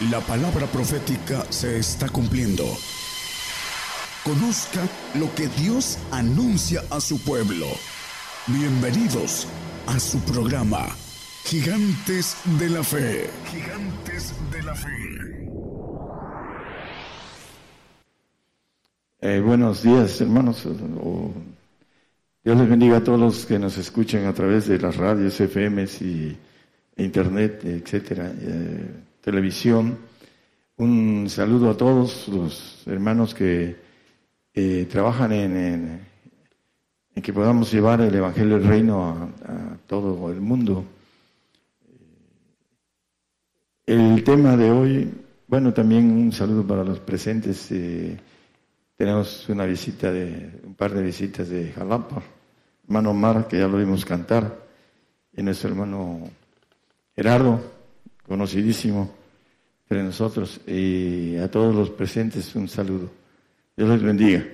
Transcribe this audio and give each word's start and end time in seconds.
La 0.00 0.20
palabra 0.20 0.64
profética 0.68 1.44
se 1.50 1.76
está 1.76 2.08
cumpliendo. 2.08 2.62
Conozca 4.22 4.86
lo 5.18 5.34
que 5.34 5.48
Dios 5.60 5.98
anuncia 6.12 6.82
a 6.90 7.00
su 7.00 7.20
pueblo. 7.24 7.66
Bienvenidos 8.46 9.48
a 9.88 9.98
su 9.98 10.20
programa, 10.20 10.86
Gigantes 11.46 12.36
de 12.60 12.70
la 12.70 12.84
Fe. 12.84 13.28
Gigantes 13.50 14.34
de 14.52 14.62
la 14.62 14.74
Fe. 14.76 15.48
Eh, 19.20 19.40
buenos 19.40 19.82
días, 19.82 20.20
hermanos. 20.20 20.62
Dios 22.44 22.56
les 22.56 22.68
bendiga 22.70 22.98
a 22.98 23.02
todos 23.02 23.18
los 23.18 23.46
que 23.46 23.58
nos 23.58 23.76
escuchan 23.76 24.26
a 24.26 24.32
través 24.32 24.68
de 24.68 24.78
las 24.78 24.96
radios, 24.96 25.40
FMs 25.40 26.02
y 26.02 26.38
internet, 26.98 27.64
etcétera, 27.64 28.32
eh, 28.40 29.07
televisión. 29.20 29.98
Un 30.76 31.26
saludo 31.28 31.70
a 31.70 31.76
todos 31.76 32.28
los 32.28 32.82
hermanos 32.86 33.34
que 33.34 33.76
eh, 34.54 34.86
trabajan 34.90 35.32
en, 35.32 36.06
que 37.22 37.32
podamos 37.32 37.72
llevar 37.72 38.00
el 38.00 38.14
Evangelio 38.14 38.58
del 38.58 38.68
Reino 38.68 39.30
a, 39.44 39.76
todo 39.86 40.30
el 40.30 40.40
mundo. 40.40 40.84
El 43.86 44.22
tema 44.22 44.56
de 44.56 44.70
hoy, 44.70 45.14
bueno, 45.46 45.72
también 45.72 46.10
un 46.10 46.32
saludo 46.32 46.66
para 46.66 46.84
los 46.84 47.00
presentes. 47.00 47.72
Tenemos 48.96 49.48
una 49.48 49.64
visita 49.64 50.12
de, 50.12 50.60
un 50.64 50.74
par 50.74 50.92
de 50.92 51.02
visitas 51.02 51.48
de 51.48 51.72
Jalapa. 51.72 52.22
Hermano 52.84 53.10
Omar, 53.10 53.48
que 53.48 53.58
ya 53.58 53.68
lo 53.68 53.78
vimos 53.78 54.04
cantar, 54.04 54.66
y 55.32 55.42
nuestro 55.42 55.70
hermano 55.70 56.20
Gerardo, 57.14 57.77
conocidísimo 58.28 59.10
entre 59.84 60.04
nosotros, 60.04 60.60
y 60.66 61.36
a 61.36 61.50
todos 61.50 61.74
los 61.74 61.90
presentes 61.90 62.54
un 62.54 62.68
saludo. 62.68 63.10
Dios 63.76 63.88
les 63.88 64.02
bendiga. 64.02 64.44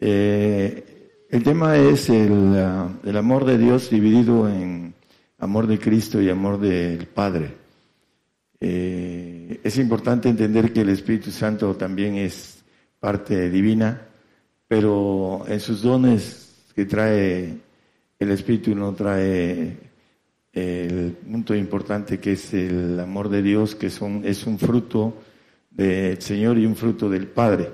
Eh, 0.00 1.26
el 1.30 1.42
tema 1.44 1.76
es 1.76 2.10
el, 2.10 2.56
el, 3.04 3.16
amor 3.16 3.44
de 3.44 3.58
Dios 3.58 3.88
dividido 3.90 4.48
en 4.48 4.92
amor 5.38 5.68
de 5.68 5.78
Cristo 5.78 6.20
y 6.20 6.28
amor 6.28 6.58
del 6.58 7.06
Padre. 7.06 7.54
Eh, 8.58 9.60
es 9.62 9.78
importante 9.78 10.28
entender 10.28 10.72
que 10.72 10.80
el 10.80 10.88
Espíritu 10.88 11.30
Santo 11.30 11.76
también 11.76 12.16
es 12.16 12.64
parte 12.98 13.48
divina, 13.48 14.02
pero 14.66 15.44
en 15.46 15.60
sus 15.60 15.82
dones 15.82 16.64
que 16.74 16.84
trae 16.86 17.56
el 18.18 18.30
Espíritu 18.30 18.74
no 18.74 18.92
trae 18.92 19.89
el 20.52 21.12
punto 21.12 21.54
importante 21.54 22.18
que 22.18 22.32
es 22.32 22.52
el 22.54 22.98
amor 22.98 23.28
de 23.28 23.42
Dios, 23.42 23.74
que 23.74 23.90
son, 23.90 24.22
es 24.24 24.46
un 24.46 24.58
fruto 24.58 25.14
del 25.70 26.20
Señor 26.20 26.58
y 26.58 26.66
un 26.66 26.76
fruto 26.76 27.08
del 27.08 27.28
Padre. 27.28 27.70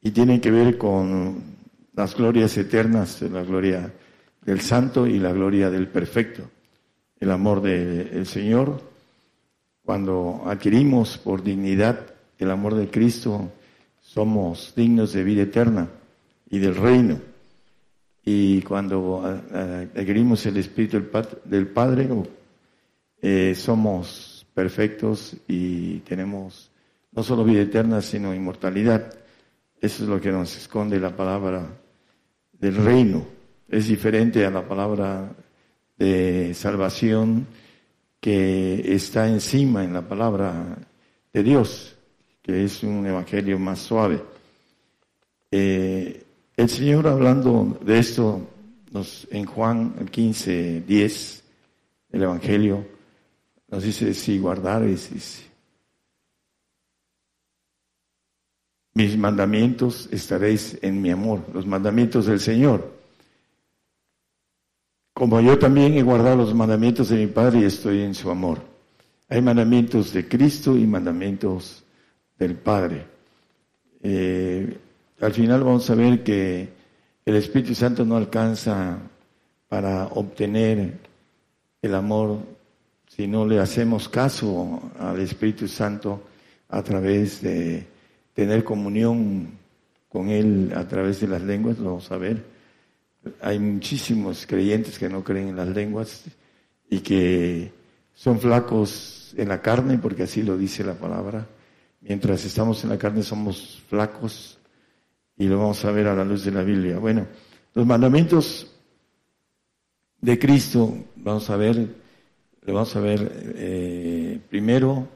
Y 0.00 0.10
tiene 0.10 0.40
que 0.40 0.50
ver 0.50 0.76
con 0.76 1.54
las 1.94 2.16
glorias 2.16 2.56
eternas, 2.56 3.22
la 3.22 3.42
gloria 3.42 3.92
del 4.42 4.60
Santo 4.60 5.06
y 5.06 5.18
la 5.18 5.32
gloria 5.32 5.70
del 5.70 5.88
Perfecto. 5.88 6.50
El 7.18 7.30
amor 7.30 7.62
del 7.62 8.26
Señor, 8.26 8.82
cuando 9.84 10.42
adquirimos 10.46 11.16
por 11.16 11.42
dignidad 11.42 12.14
el 12.38 12.50
amor 12.50 12.74
de 12.74 12.90
Cristo, 12.90 13.52
somos 14.00 14.74
dignos 14.76 15.12
de 15.12 15.24
vida 15.24 15.42
eterna 15.42 15.88
y 16.50 16.58
del 16.58 16.74
reino. 16.74 17.33
Y 18.24 18.62
cuando 18.62 19.22
adquirimos 19.94 20.44
el 20.46 20.56
Espíritu 20.56 21.02
del 21.44 21.66
Padre, 21.68 22.08
eh, 23.20 23.54
somos 23.54 24.46
perfectos 24.54 25.36
y 25.46 25.98
tenemos 26.00 26.70
no 27.12 27.22
solo 27.22 27.44
vida 27.44 27.62
eterna, 27.62 28.00
sino 28.00 28.34
inmortalidad. 28.34 29.12
Eso 29.80 30.04
es 30.04 30.08
lo 30.08 30.20
que 30.20 30.32
nos 30.32 30.56
esconde 30.56 30.98
la 30.98 31.14
palabra 31.14 31.66
del 32.52 32.76
reino. 32.76 33.26
Es 33.68 33.88
diferente 33.88 34.44
a 34.46 34.50
la 34.50 34.66
palabra 34.66 35.30
de 35.98 36.54
salvación 36.54 37.46
que 38.20 38.94
está 38.94 39.28
encima 39.28 39.84
en 39.84 39.92
la 39.92 40.02
palabra 40.02 40.78
de 41.32 41.42
Dios 41.42 41.94
que 42.44 42.64
es 42.64 42.82
un 42.82 43.06
evangelio 43.06 43.58
más 43.58 43.78
suave. 43.78 44.22
Eh, 45.50 46.23
el 46.56 46.68
Señor 46.68 47.06
hablando 47.08 47.78
de 47.84 47.98
esto 47.98 48.48
nos, 48.92 49.26
en 49.30 49.44
Juan 49.44 50.06
15, 50.10 50.82
10, 50.86 51.44
el 52.12 52.22
evangelio, 52.22 52.86
nos 53.68 53.82
dice, 53.82 54.14
si 54.14 54.38
guardares 54.38 55.10
mis 58.94 59.18
mandamientos, 59.18 60.08
estaréis 60.12 60.78
en 60.80 61.02
mi 61.02 61.10
amor, 61.10 61.42
los 61.52 61.66
mandamientos 61.66 62.26
del 62.26 62.38
Señor. 62.38 62.94
Como 65.12 65.40
yo 65.40 65.58
también 65.58 65.94
he 65.94 66.02
guardado 66.02 66.36
los 66.36 66.54
mandamientos 66.54 67.08
de 67.08 67.16
mi 67.16 67.26
Padre 67.26 67.60
y 67.60 67.64
estoy 67.64 68.02
en 68.02 68.14
su 68.14 68.30
amor. 68.30 68.62
Hay 69.28 69.42
mandamientos 69.42 70.12
de 70.12 70.28
Cristo 70.28 70.76
y 70.76 70.86
mandamientos 70.86 71.84
del 72.38 72.54
Padre. 72.56 73.06
Eh, 74.02 74.78
al 75.20 75.32
final 75.32 75.62
vamos 75.62 75.88
a 75.90 75.94
ver 75.94 76.22
que 76.22 76.68
el 77.24 77.36
Espíritu 77.36 77.74
Santo 77.74 78.04
no 78.04 78.16
alcanza 78.16 78.98
para 79.68 80.06
obtener 80.08 80.98
el 81.82 81.94
amor 81.94 82.38
si 83.08 83.26
no 83.26 83.46
le 83.46 83.60
hacemos 83.60 84.08
caso 84.08 84.82
al 84.98 85.20
Espíritu 85.20 85.68
Santo 85.68 86.22
a 86.68 86.82
través 86.82 87.42
de 87.42 87.86
tener 88.34 88.64
comunión 88.64 89.58
con 90.08 90.28
Él 90.28 90.72
a 90.74 90.86
través 90.86 91.20
de 91.20 91.28
las 91.28 91.42
lenguas, 91.42 91.78
lo 91.78 91.90
vamos 91.90 92.10
a 92.10 92.16
ver. 92.16 92.44
Hay 93.40 93.58
muchísimos 93.58 94.46
creyentes 94.46 94.98
que 94.98 95.08
no 95.08 95.22
creen 95.22 95.48
en 95.48 95.56
las 95.56 95.68
lenguas 95.68 96.24
y 96.90 97.00
que 97.00 97.72
son 98.14 98.38
flacos 98.38 99.34
en 99.36 99.48
la 99.48 99.62
carne, 99.62 99.98
porque 99.98 100.24
así 100.24 100.42
lo 100.42 100.56
dice 100.56 100.84
la 100.84 100.94
palabra, 100.94 101.46
Mientras 102.06 102.44
estamos 102.44 102.84
en 102.84 102.90
la 102.90 102.98
carne 102.98 103.22
somos 103.22 103.82
flacos 103.88 104.58
y 105.36 105.46
lo 105.46 105.58
vamos 105.58 105.84
a 105.84 105.90
ver 105.90 106.06
a 106.06 106.14
la 106.14 106.24
luz 106.24 106.44
de 106.44 106.50
la 106.52 106.62
Biblia. 106.62 106.98
Bueno, 106.98 107.26
los 107.74 107.86
mandamientos 107.86 108.70
de 110.20 110.38
Cristo, 110.38 110.96
vamos 111.16 111.48
a 111.50 111.56
ver, 111.56 111.76
lo 112.62 112.74
vamos 112.74 112.94
a 112.96 113.00
ver 113.00 113.52
eh, 113.56 114.40
primero, 114.48 115.08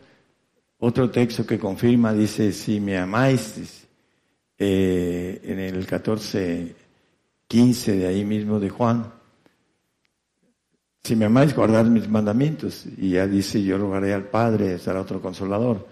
otro 0.79 1.11
texto 1.11 1.47
que 1.47 1.59
confirma, 1.59 2.13
dice, 2.13 2.53
si 2.53 2.81
me 2.81 2.99
amáis, 2.99 3.87
eh, 4.59 5.41
en 5.45 5.59
el 5.59 5.87
14, 5.87 6.75
15 7.47 7.97
de 7.97 8.07
ahí 8.07 8.25
mismo 8.25 8.59
de 8.61 8.69
Juan, 8.69 9.13
si 11.09 11.17
me 11.17 11.25
amáis, 11.25 11.55
guardad 11.55 11.87
mis 11.87 12.09
mandamientos. 12.09 12.85
Y 12.99 13.13
ya 13.13 13.27
dice, 13.27 13.63
yo 13.63 13.79
rogaré 13.79 14.13
al 14.13 14.25
Padre, 14.25 14.75
estará 14.75 15.01
otro 15.01 15.23
consolador 15.23 15.87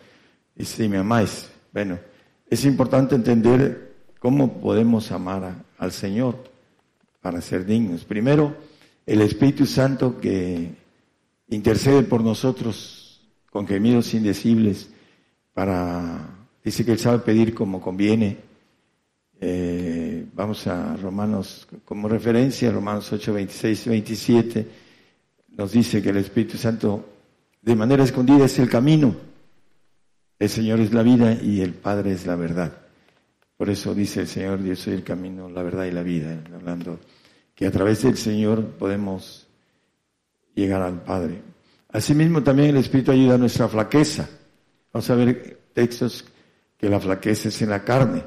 y 0.55 0.65
si 0.65 0.89
me 0.89 0.99
amáis. 0.99 1.49
Bueno, 1.73 1.99
es 2.49 2.65
importante 2.67 3.15
entender 3.15 3.86
cómo 4.19 4.61
podemos 4.61 5.13
amar 5.13 5.65
al 5.79 5.93
Señor 5.93 6.37
para 7.21 7.41
ser 7.41 7.65
dignos. 7.65 8.05
Primero, 8.05 8.57
el 9.05 9.21
Espíritu 9.21 9.67
Santo 9.67 10.19
que 10.21 10.71
intercede 11.49 12.03
por 12.03 12.23
nosotros 12.23 13.21
con 13.51 13.67
gemidos 13.67 14.15
indecibles 14.15 14.91
para, 15.55 16.29
dice 16.65 16.85
que 16.85 16.93
Él 16.93 16.99
sabe 16.99 17.19
pedir 17.21 17.55
como 17.55 17.81
conviene. 17.81 18.39
Eh, 19.41 20.27
vamos 20.35 20.67
a 20.67 20.97
Romanos 20.97 21.69
como 21.85 22.09
referencia, 22.09 22.71
Romanos 22.71 23.13
8, 23.13 23.33
26 23.33 23.89
27, 23.89 24.69
nos 25.57 25.73
dice 25.73 26.03
que 26.03 26.11
el 26.11 26.17
Espíritu 26.19 26.57
Santo 26.57 27.05
de 27.61 27.77
manera 27.77 28.05
escondida 28.05 28.47
es 28.47 28.59
el 28.59 28.69
camino 28.69 29.15
el 30.39 30.51
Señor 30.51 30.81
es 30.81 30.93
la 30.93 31.03
vida 31.03 31.33
y 31.33 31.63
el 31.63 31.73
Padre 31.73 32.13
es 32.13 32.27
la 32.27 32.37
verdad. 32.37 32.73
Por 33.57 33.71
eso 33.71 33.95
dice 33.95 34.21
el 34.21 34.29
Señor, 34.29 34.63
Dios 34.63 34.81
soy 34.81 34.95
el 34.95 35.03
camino, 35.03 35.49
la 35.49 35.63
verdad 35.63 35.87
y 35.87 35.91
la 35.91 36.03
vida, 36.03 36.43
hablando 36.55 37.01
que 37.55 37.67
a 37.67 37.71
través 37.71 38.03
del 38.03 38.17
Señor 38.17 38.65
podemos 38.73 39.49
llegar 40.55 40.83
al 40.83 41.03
Padre. 41.03 41.41
Asimismo 41.89 42.43
también 42.43 42.71
el 42.71 42.77
Espíritu 42.77 43.13
ayuda 43.13 43.37
a 43.37 43.39
nuestra 43.39 43.67
flaqueza. 43.69 44.29
Vamos 44.93 45.09
a 45.09 45.15
ver 45.15 45.59
textos 45.73 46.25
que 46.77 46.91
la 46.91 47.01
flaqueza 47.01 47.49
es 47.49 47.63
en 47.63 47.71
la 47.71 47.83
carne. 47.83 48.23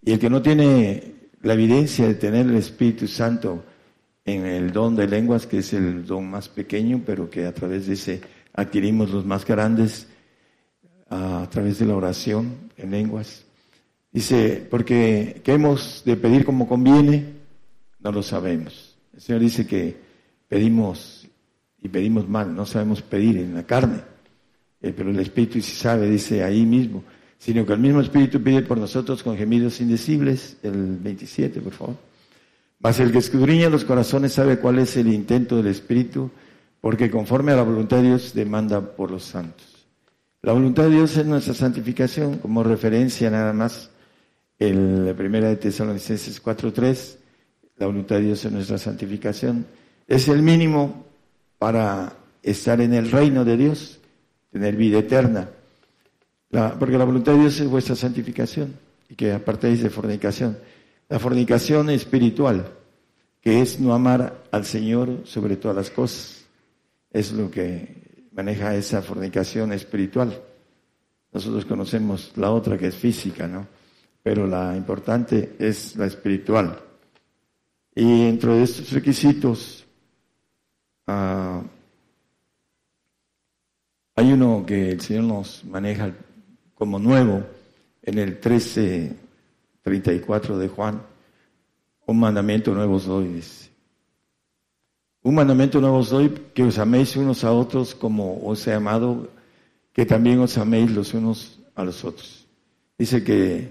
Y 0.00 0.12
el 0.12 0.18
que 0.20 0.30
no 0.30 0.40
tiene 0.40 1.14
la 1.42 1.54
evidencia 1.54 2.06
de 2.06 2.14
tener 2.14 2.46
el 2.46 2.56
Espíritu 2.56 3.08
Santo 3.08 3.64
en 4.24 4.46
el 4.46 4.72
don 4.72 4.94
de 4.94 5.08
lenguas, 5.08 5.46
que 5.46 5.58
es 5.58 5.72
el 5.72 6.06
don 6.06 6.30
más 6.30 6.48
pequeño, 6.48 7.02
pero 7.04 7.28
que 7.28 7.46
a 7.46 7.52
través 7.52 7.88
de 7.88 7.94
ese 7.94 8.20
adquirimos 8.52 9.10
los 9.10 9.24
más 9.24 9.44
grandes, 9.44 10.06
a 11.10 11.48
través 11.50 11.78
de 11.80 11.86
la 11.86 11.96
oración 11.96 12.70
en 12.76 12.90
lenguas. 12.90 13.41
Dice, 14.12 14.66
porque 14.70 15.40
¿qué 15.42 15.54
hemos 15.54 16.02
de 16.04 16.16
pedir 16.16 16.44
como 16.44 16.68
conviene? 16.68 17.32
No 18.00 18.12
lo 18.12 18.22
sabemos. 18.22 18.96
El 19.14 19.20
Señor 19.20 19.40
dice 19.40 19.66
que 19.66 19.96
pedimos 20.48 21.26
y 21.80 21.88
pedimos 21.88 22.28
mal, 22.28 22.54
no 22.54 22.66
sabemos 22.66 23.00
pedir 23.02 23.38
en 23.38 23.54
la 23.54 23.64
carne. 23.64 24.00
eh, 24.82 24.92
pero 24.94 25.10
el 25.10 25.18
Espíritu 25.18 25.60
sí 25.60 25.74
sabe, 25.74 26.10
dice 26.10 26.42
ahí 26.44 26.66
mismo, 26.66 27.04
sino 27.38 27.64
que 27.64 27.72
el 27.72 27.78
mismo 27.78 28.00
Espíritu 28.00 28.42
pide 28.42 28.62
por 28.62 28.78
nosotros 28.78 29.22
con 29.22 29.36
gemidos 29.36 29.80
indecibles, 29.80 30.58
el 30.62 30.98
27, 30.98 31.60
por 31.60 31.72
favor. 31.72 31.96
Mas 32.80 32.98
el 33.00 33.12
que 33.12 33.18
escudriña 33.18 33.70
los 33.70 33.84
corazones 33.84 34.32
sabe 34.32 34.58
cuál 34.58 34.80
es 34.80 34.96
el 34.96 35.12
intento 35.12 35.56
del 35.56 35.68
Espíritu, 35.68 36.30
porque 36.80 37.10
conforme 37.10 37.52
a 37.52 37.56
la 37.56 37.62
voluntad 37.62 37.98
de 37.98 38.08
Dios 38.08 38.34
demanda 38.34 38.80
por 38.80 39.10
los 39.10 39.24
santos. 39.24 39.86
La 40.42 40.52
voluntad 40.52 40.84
de 40.84 40.90
Dios 40.90 41.16
es 41.16 41.24
nuestra 41.24 41.54
santificación, 41.54 42.38
como 42.38 42.64
referencia 42.64 43.30
nada 43.30 43.52
más, 43.52 43.91
en 44.68 45.06
la 45.06 45.14
primera 45.14 45.48
de 45.48 45.56
Tesalonicenses 45.56 46.42
4.3, 46.42 47.16
la 47.78 47.86
voluntad 47.86 48.16
de 48.16 48.22
Dios 48.22 48.44
es 48.44 48.52
nuestra 48.52 48.78
santificación. 48.78 49.66
Es 50.06 50.28
el 50.28 50.42
mínimo 50.42 51.04
para 51.58 52.12
estar 52.42 52.80
en 52.80 52.94
el 52.94 53.10
reino 53.10 53.44
de 53.44 53.56
Dios, 53.56 53.98
tener 54.52 54.76
vida 54.76 55.00
eterna. 55.00 55.48
porque 56.78 56.98
la 56.98 57.04
voluntad 57.04 57.32
de 57.32 57.40
Dios 57.40 57.58
es 57.60 57.68
vuestra 57.68 57.96
santificación 57.96 58.74
y 59.08 59.14
que 59.14 59.32
apartéis 59.32 59.82
de 59.82 59.90
fornicación. 59.90 60.58
La 61.08 61.18
fornicación 61.18 61.90
espiritual, 61.90 62.66
que 63.40 63.62
es 63.62 63.80
no 63.80 63.94
amar 63.94 64.44
al 64.52 64.64
Señor 64.64 65.22
sobre 65.24 65.56
todas 65.56 65.76
las 65.76 65.90
cosas, 65.90 66.44
es 67.10 67.32
lo 67.32 67.50
que 67.50 68.28
maneja 68.32 68.76
esa 68.76 69.02
fornicación 69.02 69.72
espiritual. 69.72 70.40
Nosotros 71.32 71.64
conocemos 71.64 72.32
la 72.36 72.52
otra 72.52 72.78
que 72.78 72.88
es 72.88 72.94
física, 72.94 73.48
¿no? 73.48 73.66
Pero 74.22 74.46
la 74.46 74.76
importante 74.76 75.56
es 75.58 75.96
la 75.96 76.06
espiritual. 76.06 76.78
Y 77.94 78.24
dentro 78.26 78.54
de 78.54 78.62
estos 78.62 78.92
requisitos 78.92 79.86
ah, 81.06 81.62
hay 84.14 84.32
uno 84.32 84.64
que 84.66 84.92
el 84.92 85.00
Señor 85.00 85.24
nos 85.24 85.64
maneja 85.64 86.14
como 86.74 86.98
nuevo 86.98 87.44
en 88.02 88.18
el 88.18 88.38
13 88.40 89.16
34 89.82 90.58
de 90.58 90.68
Juan. 90.68 91.02
Un 92.06 92.20
mandamiento 92.20 92.74
nuevo 92.74 92.96
os 92.96 93.06
doy, 93.06 93.28
dice. 93.28 93.70
Un 95.22 95.34
mandamiento 95.34 95.80
nuevo 95.80 95.98
os 95.98 96.10
doy, 96.10 96.30
que 96.54 96.62
os 96.62 96.78
améis 96.78 97.16
unos 97.16 97.44
a 97.44 97.52
otros 97.52 97.94
como 97.94 98.44
os 98.44 98.66
he 98.66 98.74
amado, 98.74 99.30
que 99.92 100.06
también 100.06 100.40
os 100.40 100.58
améis 100.58 100.90
los 100.90 101.14
unos 101.14 101.60
a 101.74 101.84
los 101.84 102.04
otros. 102.04 102.46
Dice 102.98 103.22
que, 103.22 103.70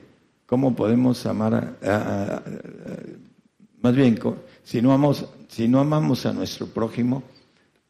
¿cómo 0.51 0.75
podemos 0.75 1.25
amar 1.25 1.77
a, 1.81 2.43
más 3.81 3.95
bien, 3.95 4.19
si 4.63 4.81
no, 4.81 4.91
amamos, 4.91 5.25
si 5.47 5.69
no 5.69 5.79
amamos 5.79 6.25
a 6.25 6.33
nuestro 6.33 6.67
prójimo, 6.67 7.23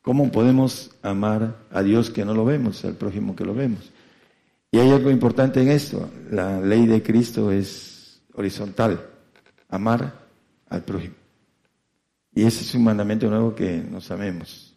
¿cómo 0.03 0.31
podemos 0.31 0.91
amar 1.01 1.55
a 1.71 1.81
Dios 1.81 2.11
que 2.11 2.23
no 2.23 2.35
lo 2.35 2.45
vemos, 2.45 2.85
al 2.85 2.93
prójimo 2.93 3.35
que 3.35 3.45
lo 3.45 3.55
vemos? 3.55 3.91
Y 4.69 4.77
hay 4.77 4.91
algo 4.91 5.09
importante 5.09 5.59
en 5.63 5.69
esto, 5.69 6.07
la 6.29 6.61
ley 6.61 6.85
de 6.85 7.01
Cristo 7.01 7.51
es 7.51 8.21
horizontal, 8.35 9.09
amar 9.67 10.13
al 10.69 10.83
prójimo. 10.83 11.15
Y 12.31 12.43
ese 12.43 12.61
es 12.61 12.75
un 12.75 12.83
mandamiento 12.83 13.27
nuevo 13.27 13.55
que 13.55 13.77
nos 13.77 14.11
amemos. 14.11 14.75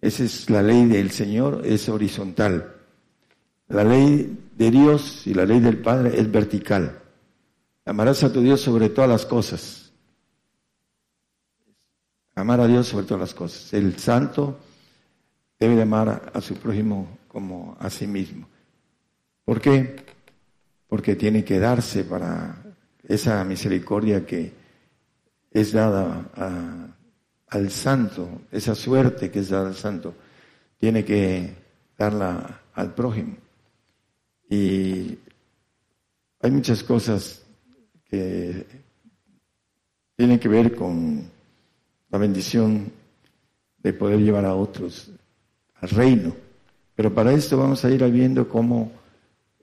Esa 0.00 0.22
es 0.22 0.48
la 0.48 0.62
ley 0.62 0.86
del 0.86 1.10
Señor, 1.10 1.62
es 1.64 1.88
horizontal. 1.88 2.77
La 3.68 3.84
ley 3.84 4.50
de 4.56 4.70
Dios 4.70 5.26
y 5.26 5.34
la 5.34 5.44
ley 5.44 5.60
del 5.60 5.78
Padre 5.78 6.18
es 6.18 6.30
vertical. 6.30 7.02
Amarás 7.84 8.22
a 8.24 8.32
tu 8.32 8.40
Dios 8.40 8.60
sobre 8.60 8.88
todas 8.88 9.10
las 9.10 9.26
cosas. 9.26 9.92
Amar 12.34 12.60
a 12.60 12.66
Dios 12.66 12.86
sobre 12.86 13.06
todas 13.06 13.20
las 13.20 13.34
cosas. 13.34 13.72
El 13.74 13.98
santo 13.98 14.58
debe 15.58 15.76
de 15.76 15.82
amar 15.82 16.30
a 16.32 16.40
su 16.40 16.54
prójimo 16.54 17.18
como 17.28 17.76
a 17.80 17.90
sí 17.90 18.06
mismo. 18.06 18.48
¿Por 19.44 19.60
qué? 19.60 19.96
porque 20.88 21.16
tiene 21.16 21.44
que 21.44 21.58
darse 21.58 22.04
para 22.04 22.56
esa 23.06 23.44
misericordia 23.44 24.24
que 24.26 24.52
es 25.50 25.72
dada 25.72 26.94
al 27.48 27.70
santo, 27.70 28.42
esa 28.50 28.74
suerte 28.74 29.30
que 29.30 29.40
es 29.40 29.50
dada 29.50 29.68
al 29.68 29.76
santo, 29.76 30.14
tiene 30.78 31.04
que 31.04 31.54
darla 31.96 32.62
al 32.74 32.94
prójimo. 32.94 33.36
Y 34.48 35.18
hay 36.40 36.50
muchas 36.50 36.82
cosas 36.82 37.42
que 38.04 38.66
tienen 40.16 40.38
que 40.38 40.48
ver 40.48 40.74
con 40.74 41.30
la 42.10 42.18
bendición 42.18 42.90
de 43.78 43.92
poder 43.92 44.20
llevar 44.20 44.44
a 44.44 44.54
otros 44.54 45.10
al 45.80 45.88
reino. 45.90 46.34
Pero 46.94 47.14
para 47.14 47.32
esto 47.32 47.56
vamos 47.56 47.84
a 47.84 47.90
ir 47.90 48.02
viendo 48.10 48.48
cómo 48.48 48.90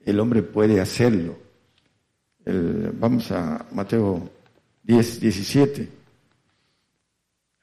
el 0.04 0.20
hombre 0.20 0.42
puede 0.42 0.80
hacerlo. 0.80 1.36
vamos 2.44 3.30
a 3.32 3.66
Mateo 3.72 4.30
10, 4.84 5.20
17, 5.20 5.88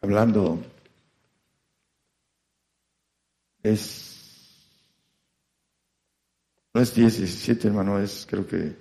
hablando, 0.02 0.60
es, 3.64 4.13
no 6.74 6.82
es 6.82 6.94
10, 6.96 7.18
17, 7.18 7.68
hermano, 7.68 8.00
es 8.00 8.26
creo 8.30 8.48
que 8.48 8.76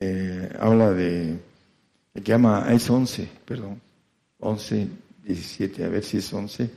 eh, 0.00 0.56
habla 0.58 0.92
de, 0.92 1.38
el 2.14 2.22
que 2.22 2.32
llama, 2.32 2.66
es 2.72 2.88
11, 2.90 3.28
perdón, 3.44 3.80
11, 4.40 4.88
17, 5.22 5.84
a 5.84 5.88
ver 5.88 6.04
si 6.04 6.18
es 6.18 6.32
11. 6.32 6.70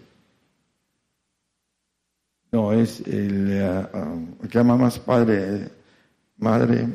No, 2.51 2.74
es 2.74 3.00
el, 3.07 3.51
eh, 3.51 3.88
um, 3.94 4.38
que 4.39 4.57
llama 4.57 4.75
más 4.77 5.00
padre, 5.00 5.69
madre. 6.38 6.88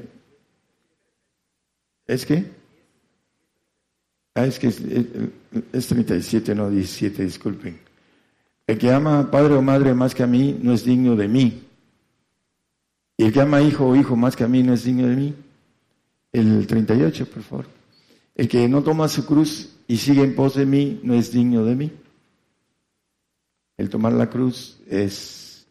¿Es 2.06 2.26
que? 2.26 2.44
Ah, 4.34 4.44
es 4.44 4.58
que 4.58 4.68
es, 4.68 4.80
es, 5.72 5.86
37, 5.88 6.54
no 6.54 6.68
17, 6.68 7.24
disculpen. 7.24 7.85
El 8.66 8.78
que 8.78 8.90
ama 8.90 9.30
padre 9.30 9.54
o 9.54 9.62
madre 9.62 9.94
más 9.94 10.14
que 10.14 10.22
a 10.22 10.26
mí 10.26 10.58
no 10.60 10.72
es 10.72 10.84
digno 10.84 11.14
de 11.14 11.28
mí. 11.28 11.62
Y 13.16 13.24
el 13.24 13.32
que 13.32 13.40
ama 13.40 13.62
hijo 13.62 13.86
o 13.86 13.96
hijo 13.96 14.16
más 14.16 14.34
que 14.34 14.44
a 14.44 14.48
mí 14.48 14.62
no 14.62 14.74
es 14.74 14.84
digno 14.84 15.06
de 15.06 15.16
mí. 15.16 15.34
El 16.32 16.66
38, 16.66 17.26
por 17.26 17.42
favor. 17.42 17.66
El 18.34 18.48
que 18.48 18.68
no 18.68 18.82
toma 18.82 19.08
su 19.08 19.24
cruz 19.24 19.70
y 19.86 19.96
sigue 19.96 20.22
en 20.22 20.34
pos 20.34 20.54
de 20.54 20.66
mí 20.66 21.00
no 21.02 21.14
es 21.14 21.32
digno 21.32 21.64
de 21.64 21.74
mí. 21.76 21.92
El 23.76 23.88
tomar 23.88 24.12
la 24.12 24.28
cruz 24.28 24.78
es 24.88 25.66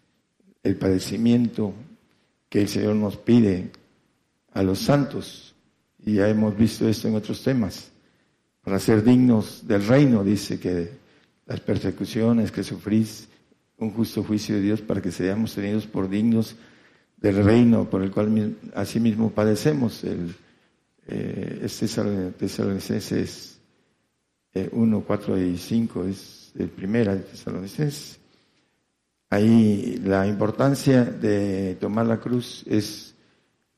el 0.64 0.78
padecimiento 0.78 1.74
que 2.50 2.62
el 2.62 2.70
Señor 2.70 2.96
nos 2.96 3.18
pide 3.18 3.72
a 4.54 4.64
los 4.64 4.80
santos. 4.80 5.54
Y 6.04 6.14
ya 6.16 6.30
hemos 6.30 6.58
visto 6.58 6.88
esto 6.88 7.08
en 7.08 7.16
otros 7.16 7.44
temas. 7.44 7.92
Para 8.64 8.80
ser 8.80 9.04
dignos 9.04 9.68
del 9.68 9.86
reino, 9.86 10.24
dice 10.24 10.60
que 10.60 11.05
las 11.46 11.60
persecuciones 11.60 12.52
que 12.52 12.64
sufrís, 12.64 13.28
un 13.78 13.92
justo 13.92 14.24
juicio 14.24 14.56
de 14.56 14.62
Dios 14.62 14.82
para 14.82 15.02
que 15.02 15.12
seamos 15.12 15.54
tenidos 15.54 15.86
por 15.86 16.10
dignos 16.10 16.56
del 17.18 17.44
reino 17.44 17.90
por 17.90 18.02
el 18.04 18.12
cual 18.12 18.56
asimismo 18.74 19.32
padecemos. 19.32 20.04
El, 20.04 20.36
eh, 21.08 21.62
este 21.64 21.88
Tesalonicenses 22.38 23.60
1, 24.72 24.98
eh, 24.98 25.04
4 25.06 25.38
y 25.40 25.58
5 25.58 26.06
es 26.06 26.52
el 26.58 26.70
primero 26.70 27.14
de 27.14 27.22
Tesalonicenses. 27.22 28.20
Ahí 29.30 30.00
la 30.04 30.28
importancia 30.28 31.04
de 31.04 31.76
tomar 31.80 32.06
la 32.06 32.20
cruz 32.20 32.64
es 32.68 33.16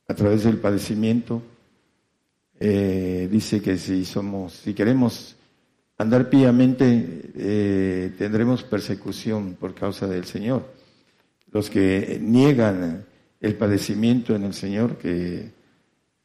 a 0.07 0.13
través 0.13 0.43
del 0.43 0.57
padecimiento. 0.57 1.41
Eh, 2.59 3.27
dice 3.31 3.61
que 3.61 3.77
si 3.77 4.03
somos, 4.03 4.53
si 4.53 4.73
queremos 4.73 5.36
andar 5.97 6.29
piamente, 6.29 7.31
eh, 7.35 8.13
tendremos 8.17 8.63
persecución 8.63 9.55
por 9.59 9.73
causa 9.73 10.07
del 10.07 10.25
Señor. 10.25 10.65
Los 11.51 11.69
que 11.69 12.19
niegan 12.21 13.05
el 13.39 13.55
padecimiento 13.55 14.35
en 14.35 14.43
el 14.43 14.53
Señor, 14.53 14.97
que 14.97 15.51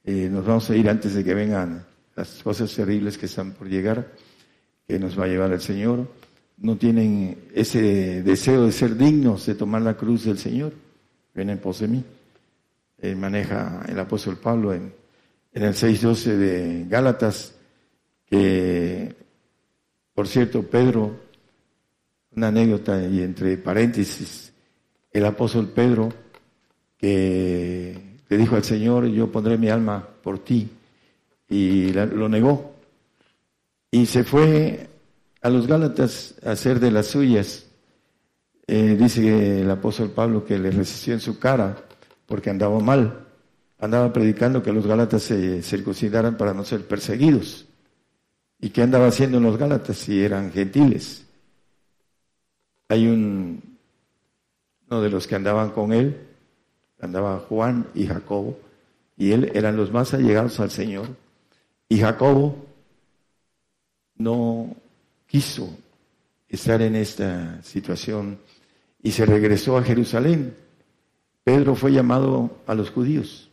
eh, 0.04 0.28
nos 0.30 0.44
vamos 0.44 0.68
a 0.70 0.76
ir 0.76 0.88
antes 0.88 1.14
de 1.14 1.24
que 1.24 1.34
vengan 1.34 1.84
las 2.16 2.42
cosas 2.42 2.74
terribles 2.74 3.18
que 3.18 3.26
están 3.26 3.52
por 3.52 3.68
llegar, 3.68 4.12
que 4.86 4.98
nos 4.98 5.18
va 5.18 5.24
a 5.24 5.28
llevar 5.28 5.52
el 5.52 5.60
Señor 5.60 6.08
no 6.62 6.76
tienen 6.76 7.48
ese 7.54 8.22
deseo 8.22 8.64
de 8.64 8.72
ser 8.72 8.96
dignos 8.96 9.46
de 9.46 9.56
tomar 9.56 9.82
la 9.82 9.96
cruz 9.96 10.24
del 10.24 10.38
Señor. 10.38 10.72
Ven 11.34 11.50
en 11.50 11.58
pos 11.58 11.80
de 11.80 11.88
mí. 11.88 12.04
maneja 13.16 13.84
el 13.88 13.98
apóstol 13.98 14.36
Pablo 14.36 14.72
en, 14.72 14.92
en 15.52 15.62
el 15.62 15.74
6.12 15.74 16.36
de 16.36 16.86
Gálatas, 16.88 17.54
que, 18.26 19.14
por 20.14 20.28
cierto, 20.28 20.62
Pedro, 20.62 21.16
una 22.34 22.48
anécdota 22.48 23.02
y 23.06 23.22
entre 23.22 23.56
paréntesis, 23.56 24.52
el 25.10 25.24
apóstol 25.24 25.68
Pedro, 25.68 26.10
que 26.98 27.98
le 28.28 28.36
dijo 28.36 28.56
al 28.56 28.64
Señor, 28.64 29.06
yo 29.06 29.30
pondré 29.30 29.58
mi 29.58 29.68
alma 29.68 30.06
por 30.22 30.38
ti, 30.38 30.70
y 31.48 31.92
lo 31.92 32.28
negó. 32.28 32.72
Y 33.90 34.06
se 34.06 34.24
fue 34.24 34.88
a 35.42 35.50
los 35.50 35.66
Gálatas 35.66 36.34
hacer 36.44 36.80
de 36.80 36.90
las 36.90 37.08
suyas. 37.08 37.66
Eh, 38.66 38.96
dice 38.98 39.60
el 39.60 39.70
apóstol 39.70 40.10
Pablo 40.10 40.44
que 40.44 40.58
le 40.58 40.70
resistió 40.70 41.12
en 41.12 41.20
su 41.20 41.38
cara 41.38 41.76
porque 42.26 42.48
andaba 42.48 42.80
mal. 42.80 43.26
Andaba 43.78 44.12
predicando 44.12 44.62
que 44.62 44.72
los 44.72 44.86
Gálatas 44.86 45.24
se 45.24 45.62
circuncidaran 45.62 46.36
para 46.36 46.54
no 46.54 46.64
ser 46.64 46.86
perseguidos. 46.86 47.66
¿Y 48.62 48.70
qué 48.70 48.82
andaba 48.82 49.08
haciendo 49.08 49.38
en 49.38 49.42
los 49.42 49.58
Gálatas 49.58 49.96
si 49.96 50.22
eran 50.22 50.52
gentiles? 50.52 51.26
Hay 52.88 53.08
un, 53.08 53.60
uno 54.88 55.02
de 55.02 55.10
los 55.10 55.26
que 55.26 55.34
andaban 55.34 55.70
con 55.70 55.92
él, 55.92 56.16
andaba 57.00 57.40
Juan 57.40 57.88
y 57.92 58.06
Jacobo, 58.06 58.56
y 59.16 59.32
él 59.32 59.50
eran 59.52 59.76
los 59.76 59.90
más 59.90 60.14
allegados 60.14 60.60
al 60.60 60.70
Señor. 60.70 61.08
Y 61.88 61.98
Jacobo 61.98 62.64
no 64.16 64.76
quiso 65.26 65.76
estar 66.48 66.82
en 66.82 66.94
esta 66.94 67.60
situación 67.64 68.38
y 69.02 69.10
se 69.10 69.26
regresó 69.26 69.76
a 69.76 69.82
Jerusalén. 69.82 70.54
Pedro 71.42 71.74
fue 71.74 71.90
llamado 71.90 72.58
a 72.68 72.76
los 72.76 72.90
judíos 72.90 73.50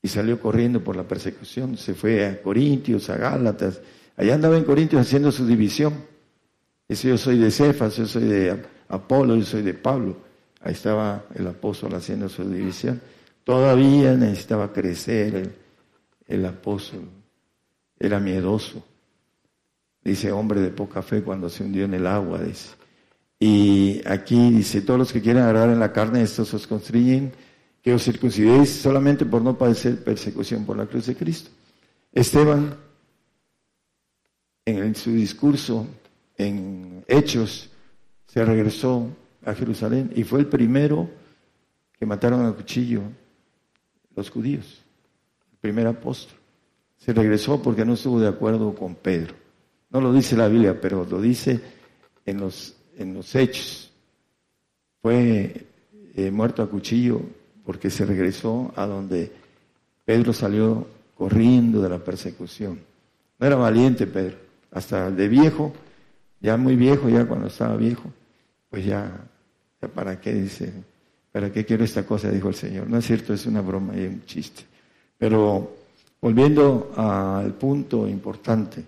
y 0.00 0.08
salió 0.08 0.40
corriendo 0.40 0.82
por 0.82 0.96
la 0.96 1.02
persecución. 1.02 1.76
Se 1.76 1.92
fue 1.92 2.24
a 2.24 2.40
Corintios, 2.40 3.10
a 3.10 3.18
Gálatas. 3.18 3.82
Allá 4.16 4.34
andaba 4.34 4.56
en 4.56 4.64
Corintios 4.64 5.02
haciendo 5.02 5.30
su 5.30 5.46
división. 5.46 5.94
Dice, 6.88 7.08
yo 7.08 7.18
soy 7.18 7.38
de 7.38 7.50
Cefas, 7.50 7.96
yo 7.96 8.06
soy 8.06 8.24
de 8.24 8.62
Apolo, 8.88 9.36
yo 9.36 9.44
soy 9.44 9.62
de 9.62 9.74
Pablo. 9.74 10.16
Ahí 10.62 10.72
estaba 10.72 11.24
el 11.34 11.46
apóstol 11.46 11.94
haciendo 11.94 12.28
su 12.28 12.48
división. 12.48 13.00
Todavía 13.44 14.14
necesitaba 14.14 14.72
crecer 14.72 15.54
el, 16.26 16.44
apóstol. 16.46 17.02
Era 17.98 18.18
miedoso 18.18 18.82
dice 20.06 20.30
hombre 20.30 20.60
de 20.60 20.70
poca 20.70 21.02
fe 21.02 21.22
cuando 21.22 21.50
se 21.50 21.64
hundió 21.64 21.84
en 21.84 21.94
el 21.94 22.06
agua, 22.06 22.40
dice. 22.40 22.76
Y 23.40 24.00
aquí 24.06 24.50
dice, 24.50 24.80
todos 24.80 24.98
los 24.98 25.12
que 25.12 25.20
quieren 25.20 25.42
agradar 25.42 25.70
en 25.70 25.80
la 25.80 25.92
carne, 25.92 26.22
estos 26.22 26.54
os 26.54 26.66
constriñen 26.66 27.32
que 27.82 27.92
os 27.92 28.04
circuncidéis 28.04 28.70
solamente 28.70 29.26
por 29.26 29.42
no 29.42 29.58
padecer 29.58 30.02
persecución 30.02 30.64
por 30.64 30.76
la 30.76 30.86
cruz 30.86 31.06
de 31.06 31.16
Cristo. 31.16 31.50
Esteban, 32.12 32.76
en 34.66 34.94
su 34.94 35.12
discurso 35.12 35.86
en 36.36 37.04
Hechos, 37.08 37.70
se 38.26 38.44
regresó 38.44 39.08
a 39.44 39.54
Jerusalén 39.54 40.12
y 40.14 40.24
fue 40.24 40.40
el 40.40 40.46
primero 40.46 41.08
que 41.98 42.04
mataron 42.04 42.44
a 42.44 42.52
cuchillo 42.52 43.02
los 44.14 44.28
judíos, 44.28 44.82
el 45.52 45.58
primer 45.58 45.86
apóstol. 45.86 46.36
Se 46.98 47.12
regresó 47.12 47.62
porque 47.62 47.84
no 47.84 47.94
estuvo 47.94 48.20
de 48.20 48.28
acuerdo 48.28 48.74
con 48.74 48.94
Pedro. 48.94 49.34
No 49.90 50.00
lo 50.00 50.12
dice 50.12 50.36
la 50.36 50.48
Biblia, 50.48 50.78
pero 50.80 51.06
lo 51.08 51.20
dice 51.20 51.60
en 52.24 52.40
los, 52.40 52.74
en 52.96 53.14
los 53.14 53.34
hechos. 53.34 53.92
Fue 55.00 55.66
eh, 56.16 56.30
muerto 56.30 56.62
a 56.62 56.68
cuchillo 56.68 57.20
porque 57.64 57.90
se 57.90 58.04
regresó 58.04 58.72
a 58.76 58.86
donde 58.86 59.32
Pedro 60.04 60.32
salió 60.32 60.86
corriendo 61.14 61.80
de 61.80 61.88
la 61.88 61.98
persecución. 61.98 62.80
No 63.38 63.46
era 63.46 63.56
valiente 63.56 64.06
Pedro, 64.06 64.36
hasta 64.70 65.10
de 65.10 65.28
viejo, 65.28 65.72
ya 66.40 66.56
muy 66.56 66.76
viejo, 66.76 67.08
ya 67.08 67.26
cuando 67.26 67.48
estaba 67.48 67.76
viejo, 67.76 68.12
pues 68.70 68.84
ya, 68.84 69.10
para 69.94 70.20
qué 70.20 70.32
dice, 70.32 70.72
para 71.32 71.52
qué 71.52 71.64
quiero 71.64 71.84
esta 71.84 72.04
cosa, 72.04 72.30
dijo 72.30 72.48
el 72.48 72.54
Señor. 72.54 72.88
No 72.88 72.98
es 72.98 73.06
cierto, 73.06 73.32
es 73.34 73.46
una 73.46 73.60
broma 73.60 73.96
y 73.96 74.06
un 74.06 74.24
chiste. 74.24 74.64
Pero 75.18 75.76
volviendo 76.20 76.92
al 76.96 77.54
punto 77.54 78.06
importante, 78.06 78.84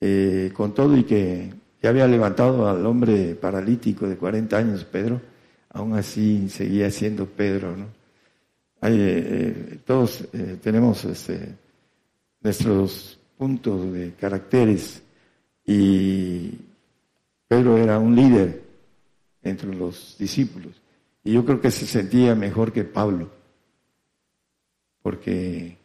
eh, 0.00 0.52
con 0.54 0.74
todo 0.74 0.96
y 0.96 1.04
que 1.04 1.52
ya 1.82 1.90
había 1.90 2.06
levantado 2.06 2.68
al 2.68 2.84
hombre 2.84 3.34
paralítico 3.34 4.08
de 4.08 4.16
40 4.16 4.56
años, 4.56 4.84
Pedro, 4.84 5.20
aún 5.70 5.94
así 5.94 6.48
seguía 6.48 6.90
siendo 6.90 7.26
Pedro, 7.26 7.76
¿no? 7.76 7.86
Hay, 8.80 9.00
eh, 9.00 9.00
eh, 9.00 9.78
todos 9.86 10.28
tenemos 10.62 11.04
este, 11.06 11.54
nuestros 12.42 13.18
puntos 13.36 13.92
de 13.92 14.12
caracteres 14.14 15.02
y 15.66 16.52
Pedro 17.48 17.76
era 17.76 17.98
un 17.98 18.14
líder 18.14 18.62
entre 19.42 19.74
los 19.74 20.16
discípulos 20.18 20.80
y 21.22 21.32
yo 21.32 21.44
creo 21.44 21.60
que 21.60 21.70
se 21.70 21.86
sentía 21.86 22.34
mejor 22.34 22.72
que 22.72 22.84
Pablo 22.84 23.30
porque 25.02 25.76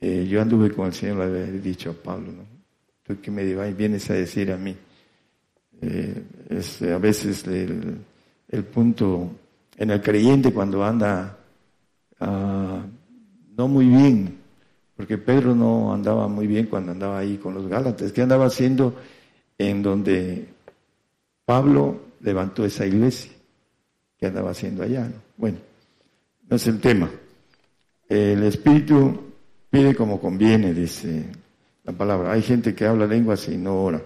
yo 0.00 0.42
anduve 0.42 0.72
con 0.72 0.86
el 0.86 0.92
Señor, 0.92 1.18
le 1.18 1.24
había 1.24 1.60
dicho 1.60 1.90
a 1.90 1.94
Pablo, 1.94 2.32
¿no? 2.32 2.52
tú 3.02 3.20
que 3.20 3.30
me 3.30 3.44
vienes 3.72 4.10
a 4.10 4.14
decir 4.14 4.52
a 4.52 4.56
mí. 4.56 4.76
Eh, 5.80 6.22
es 6.50 6.82
a 6.82 6.98
veces 6.98 7.44
el, 7.46 8.64
punto 8.64 9.30
en 9.76 9.90
el 9.90 10.00
creyente 10.00 10.52
cuando 10.52 10.84
anda 10.84 11.38
ah, 12.20 12.82
no 13.56 13.68
muy 13.68 13.86
bien, 13.86 14.38
porque 14.96 15.18
Pedro 15.18 15.54
no 15.54 15.92
andaba 15.92 16.28
muy 16.28 16.46
bien 16.46 16.66
cuando 16.66 16.92
andaba 16.92 17.18
ahí 17.18 17.36
con 17.38 17.54
los 17.54 17.66
Gálatas. 17.68 18.12
¿Qué 18.12 18.22
andaba 18.22 18.46
haciendo 18.46 18.94
en 19.58 19.82
donde 19.82 20.48
Pablo 21.44 22.00
levantó 22.20 22.64
esa 22.64 22.86
iglesia? 22.86 23.32
¿Qué 24.18 24.26
andaba 24.26 24.50
haciendo 24.50 24.82
allá? 24.82 25.10
Bueno, 25.36 25.58
no 26.48 26.56
es 26.56 26.66
el 26.66 26.80
tema. 26.80 27.10
El 28.08 28.42
Espíritu 28.44 29.32
pide 29.70 29.94
como 29.94 30.20
conviene, 30.20 30.74
dice 30.74 31.24
la 31.84 31.92
palabra. 31.92 32.32
Hay 32.32 32.42
gente 32.42 32.74
que 32.74 32.86
habla 32.86 33.06
lenguas 33.06 33.48
y 33.48 33.56
no 33.56 33.82
ora. 33.82 34.02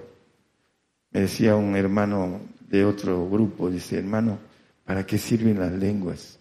Me 1.10 1.20
decía 1.22 1.56
un 1.56 1.76
hermano 1.76 2.40
de 2.68 2.84
otro 2.84 3.28
grupo, 3.28 3.70
dice, 3.70 3.98
hermano, 3.98 4.38
¿para 4.84 5.04
qué 5.06 5.18
sirven 5.18 5.58
las 5.58 5.72
lenguas? 5.72 6.38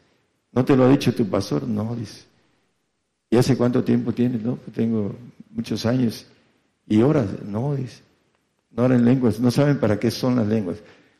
¿No 0.51 0.63
te 0.63 0.75
lo 0.75 0.85
ha 0.85 0.89
dicho 0.89 1.13
tu 1.13 1.27
pastor? 1.27 1.67
No, 1.67 1.95
dice. 1.95 2.25
¿Y 3.29 3.37
hace 3.37 3.57
cuánto 3.57 3.83
tiempo 3.83 4.13
tienes? 4.13 4.41
No, 4.41 4.55
pues 4.55 4.75
tengo 4.75 5.15
muchos 5.51 5.85
años. 5.85 6.25
¿Y 6.87 7.01
oras? 7.01 7.27
No, 7.43 7.75
dice. 7.75 8.01
No 8.71 8.83
oran 8.83 9.03
lenguas. 9.05 9.39
No 9.39 9.51
saben 9.51 9.79
para 9.79 9.99
qué 9.99 10.11
son 10.11 10.35
las 10.35 10.47
lenguas. 10.47 10.77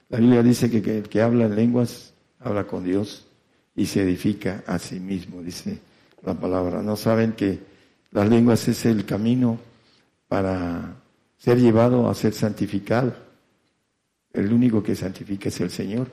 La 0.10 0.20
Biblia 0.20 0.44
dice 0.44 0.70
que, 0.70 0.98
el 0.98 1.10
que 1.10 1.22
habla 1.22 1.46
en 1.46 1.56
lenguas 1.56 2.14
habla 2.40 2.66
con 2.68 2.84
Dios 2.84 3.26
y 3.76 3.86
se 3.88 4.04
edifica 4.04 4.64
a 4.68 4.78
sí 4.78 5.00
mismo, 5.00 5.42
dice 5.42 5.80
la 6.24 6.34
palabra. 6.34 6.82
No 6.82 6.96
saben 6.96 7.34
que 7.34 7.60
las 8.12 8.30
lenguas 8.30 8.68
es 8.68 8.86
el 8.86 9.06
camino 9.06 9.60
para 10.28 10.96
ser 11.38 11.60
llevado 11.60 12.10
a 12.10 12.16
ser 12.16 12.34
santificado. 12.34 13.14
El 14.32 14.52
único 14.54 14.84
que 14.84 14.96
santifica 14.96 15.50
es 15.50 15.60
el 15.62 15.70
Señor. 15.70 16.08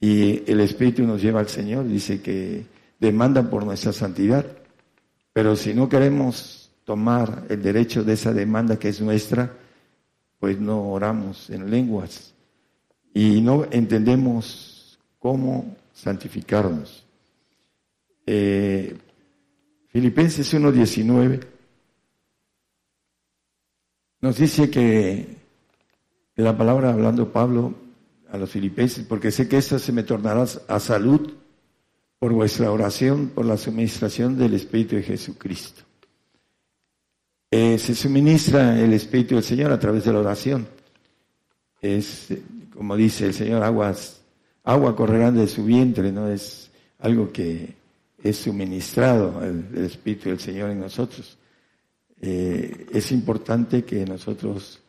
Y 0.00 0.50
el 0.50 0.60
Espíritu 0.60 1.04
nos 1.04 1.22
lleva 1.22 1.40
al 1.40 1.48
Señor, 1.48 1.86
dice 1.86 2.20
que 2.20 2.66
demandan 2.98 3.48
por 3.48 3.64
nuestra 3.64 3.92
santidad. 3.92 4.46
Pero 5.36 5.54
si 5.54 5.74
no 5.74 5.86
queremos 5.86 6.70
tomar 6.86 7.44
el 7.50 7.60
derecho 7.60 8.02
de 8.02 8.14
esa 8.14 8.32
demanda 8.32 8.78
que 8.78 8.88
es 8.88 9.02
nuestra, 9.02 9.52
pues 10.40 10.58
no 10.58 10.88
oramos 10.92 11.50
en 11.50 11.70
lenguas 11.70 12.32
y 13.12 13.42
no 13.42 13.66
entendemos 13.70 14.98
cómo 15.18 15.76
santificarnos. 15.92 17.04
Eh, 18.24 18.96
Filipenses 19.88 20.54
1.19 20.54 21.46
nos 24.22 24.38
dice 24.38 24.70
que 24.70 25.36
la 26.36 26.56
palabra 26.56 26.94
hablando 26.94 27.30
Pablo 27.30 27.74
a 28.30 28.38
los 28.38 28.48
filipenses, 28.48 29.04
porque 29.04 29.30
sé 29.30 29.46
que 29.46 29.58
esto 29.58 29.78
se 29.78 29.92
me 29.92 30.02
tornará 30.02 30.46
a 30.66 30.80
salud 30.80 31.30
por 32.18 32.32
vuestra 32.32 32.70
oración, 32.70 33.28
por 33.28 33.44
la 33.44 33.56
suministración 33.56 34.38
del 34.38 34.54
Espíritu 34.54 34.96
de 34.96 35.02
Jesucristo. 35.02 35.82
Eh, 37.50 37.78
se 37.78 37.94
suministra 37.94 38.78
el 38.80 38.92
Espíritu 38.92 39.34
del 39.34 39.44
Señor 39.44 39.72
a 39.72 39.78
través 39.78 40.04
de 40.04 40.12
la 40.12 40.20
oración. 40.20 40.66
Es, 41.80 42.28
como 42.74 42.96
dice 42.96 43.26
el 43.26 43.34
Señor, 43.34 43.62
aguas, 43.62 44.22
agua 44.64 44.96
correrán 44.96 45.36
de 45.36 45.46
su 45.46 45.64
vientre, 45.64 46.10
no 46.10 46.28
es 46.28 46.70
algo 46.98 47.32
que 47.32 47.74
es 48.22 48.36
suministrado 48.36 49.44
el 49.44 49.84
Espíritu 49.84 50.30
del 50.30 50.40
Señor 50.40 50.70
en 50.70 50.80
nosotros. 50.80 51.38
Eh, 52.20 52.86
es 52.92 53.12
importante 53.12 53.84
que 53.84 54.04
nosotros 54.06 54.80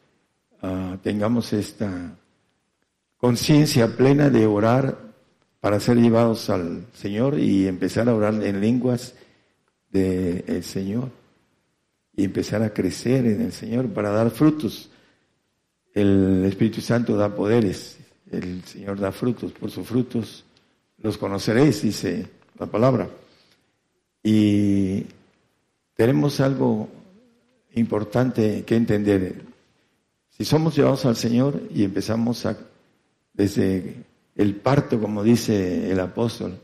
ah, 0.61 0.97
tengamos 1.03 1.51
esta 1.53 2.17
conciencia 3.17 3.95
plena 3.95 4.29
de 4.29 4.45
orar 4.45 5.06
para 5.59 5.79
ser 5.79 5.97
llevados 5.97 6.49
al 6.49 6.85
Señor 6.93 7.39
y 7.39 7.67
empezar 7.67 8.07
a 8.09 8.15
orar 8.15 8.33
en 8.43 8.61
lenguas 8.61 9.15
del 9.89 10.63
Señor 10.63 11.09
y 12.15 12.23
empezar 12.23 12.61
a 12.63 12.73
crecer 12.73 13.25
en 13.25 13.41
el 13.41 13.51
Señor 13.51 13.89
para 13.89 14.09
dar 14.09 14.29
frutos. 14.31 14.89
El 15.93 16.45
Espíritu 16.45 16.81
Santo 16.81 17.15
da 17.15 17.33
poderes, 17.33 17.97
el 18.31 18.63
Señor 18.63 18.99
da 18.99 19.11
frutos, 19.11 19.51
por 19.51 19.71
sus 19.71 19.87
frutos 19.87 20.43
los 20.97 21.17
conoceréis, 21.17 21.81
dice 21.81 22.27
la 22.57 22.65
palabra. 22.65 23.09
Y 24.23 25.05
tenemos 25.95 26.39
algo 26.39 26.89
importante 27.75 28.63
que 28.65 28.75
entender. 28.75 29.43
Si 30.29 30.43
somos 30.43 30.75
llevados 30.75 31.05
al 31.05 31.15
Señor 31.15 31.61
y 31.73 31.83
empezamos 31.83 32.45
a, 32.45 32.57
desde 33.33 33.95
el 34.37 34.55
parto, 34.55 35.01
como 35.01 35.23
dice 35.23 35.91
el 35.91 35.99
apóstol, 35.99 36.59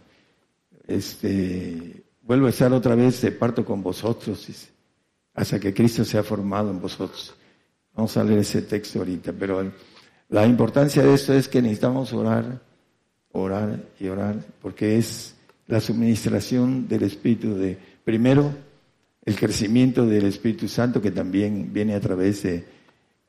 este, 0.87 2.03
vuelvo 2.21 2.45
a 2.45 2.51
estar 2.51 2.71
otra 2.71 2.93
vez 2.93 3.19
de 3.21 3.31
parto 3.31 3.65
con 3.65 3.81
vosotros, 3.81 4.47
hasta 5.33 5.59
que 5.59 5.73
Cristo 5.73 6.05
sea 6.05 6.21
formado 6.21 6.69
en 6.69 6.79
vosotros. 6.79 7.33
Vamos 7.95 8.15
a 8.15 8.23
leer 8.23 8.39
ese 8.39 8.61
texto 8.61 8.99
ahorita, 8.99 9.33
pero 9.33 9.71
la 10.29 10.45
importancia 10.45 11.01
de 11.01 11.15
esto 11.15 11.33
es 11.33 11.47
que 11.47 11.63
necesitamos 11.63 12.13
orar, 12.13 12.61
orar 13.31 13.79
y 13.99 14.07
orar, 14.07 14.35
porque 14.61 14.99
es 14.99 15.33
la 15.65 15.81
suministración 15.81 16.87
del 16.87 17.03
Espíritu 17.03 17.55
de, 17.55 17.77
primero, 18.03 18.53
el 19.25 19.35
crecimiento 19.35 20.05
del 20.05 20.25
Espíritu 20.25 20.67
Santo 20.67 21.01
que 21.01 21.09
también 21.11 21.73
viene 21.73 21.95
a 21.95 21.99
través 21.99 22.43
de, 22.43 22.65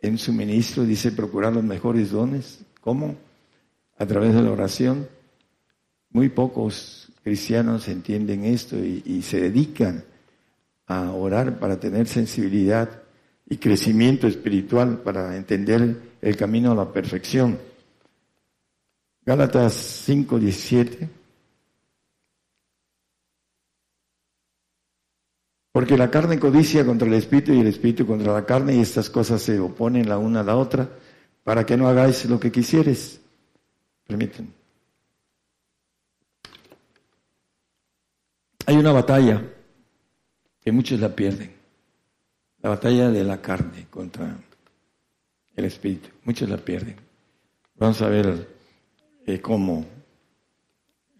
en 0.03 0.19
su 0.19 0.35
ministro, 0.35 0.85
dice, 0.85 1.13
procurar 1.13 1.55
los 1.55 1.65
mejores 1.65 2.11
dones. 2.11 2.59
¿Cómo? 2.83 3.17
A 3.97 4.07
través 4.07 4.35
de 4.35 4.43
la 4.43 4.51
oración. 4.51 5.09
Muy 6.11 6.29
pocos 6.29 7.13
cristianos 7.25 7.89
entienden 7.89 8.45
esto 8.45 8.77
y, 8.77 9.23
se 9.23 9.41
dedican 9.41 10.05
a 10.87 11.11
orar 11.11 11.59
para 11.59 11.81
tener 11.81 12.07
sensibilidad 12.07 13.03
y 13.47 13.57
crecimiento 13.57 14.27
espiritual, 14.27 14.99
para 14.99 15.37
entender 15.37 15.97
el 16.21 16.37
camino 16.37 16.73
a 16.73 16.75
la 16.75 16.93
perfección. 16.93 17.59
Gálatas 19.25 19.73
5, 19.73 20.39
17. 20.39 21.09
Porque 25.73 25.97
la 25.97 26.11
carne 26.11 26.39
codicia 26.39 26.87
contra 26.87 27.09
el 27.09 27.15
espíritu 27.15 27.53
y 27.53 27.61
el 27.61 27.67
espíritu 27.67 28.07
contra 28.07 28.33
la 28.33 28.47
carne 28.47 28.77
y 28.77 28.81
estas 28.81 29.11
cosas 29.11 29.43
se 29.43 29.59
oponen 29.59 30.09
la 30.09 30.19
una 30.19 30.41
a 30.41 30.45
la 30.45 30.57
otra 30.57 30.89
para 31.43 31.67
que 31.67 31.77
no 31.77 31.89
hagáis 31.89 32.25
lo 32.27 32.39
que 32.39 32.53
quisieres. 32.53 33.24
Permítanme. 34.07 34.51
Hay 38.67 38.77
una 38.77 38.93
batalla 38.93 39.43
que 40.61 40.73
muchos 40.73 41.01
la 41.01 41.15
pierden. 41.15 41.53
La 42.63 42.71
batalla 42.71 43.11
de 43.11 43.25
la 43.25 43.43
carne 43.43 43.87
contra 43.91 44.39
el 45.55 45.65
espíritu. 45.65 46.09
Muchos 46.25 46.49
la 46.49 46.57
pierden. 46.57 46.97
Vamos 47.77 48.01
a 48.01 48.09
ver 48.09 48.49
eh, 49.27 49.41
cómo. 49.41 49.85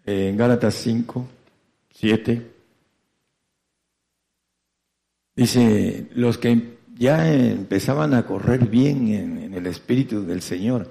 en 0.05 0.37
Gálatas 0.37 0.73
5, 0.75 1.27
7. 1.91 2.51
Dice, 5.35 6.07
los 6.15 6.37
que 6.37 6.77
ya 6.97 7.31
empezaban 7.31 8.13
a 8.13 8.25
correr 8.25 8.67
bien 8.67 9.07
en, 9.09 9.53
el 9.53 9.67
Espíritu 9.67 10.25
del 10.25 10.41
Señor. 10.41 10.89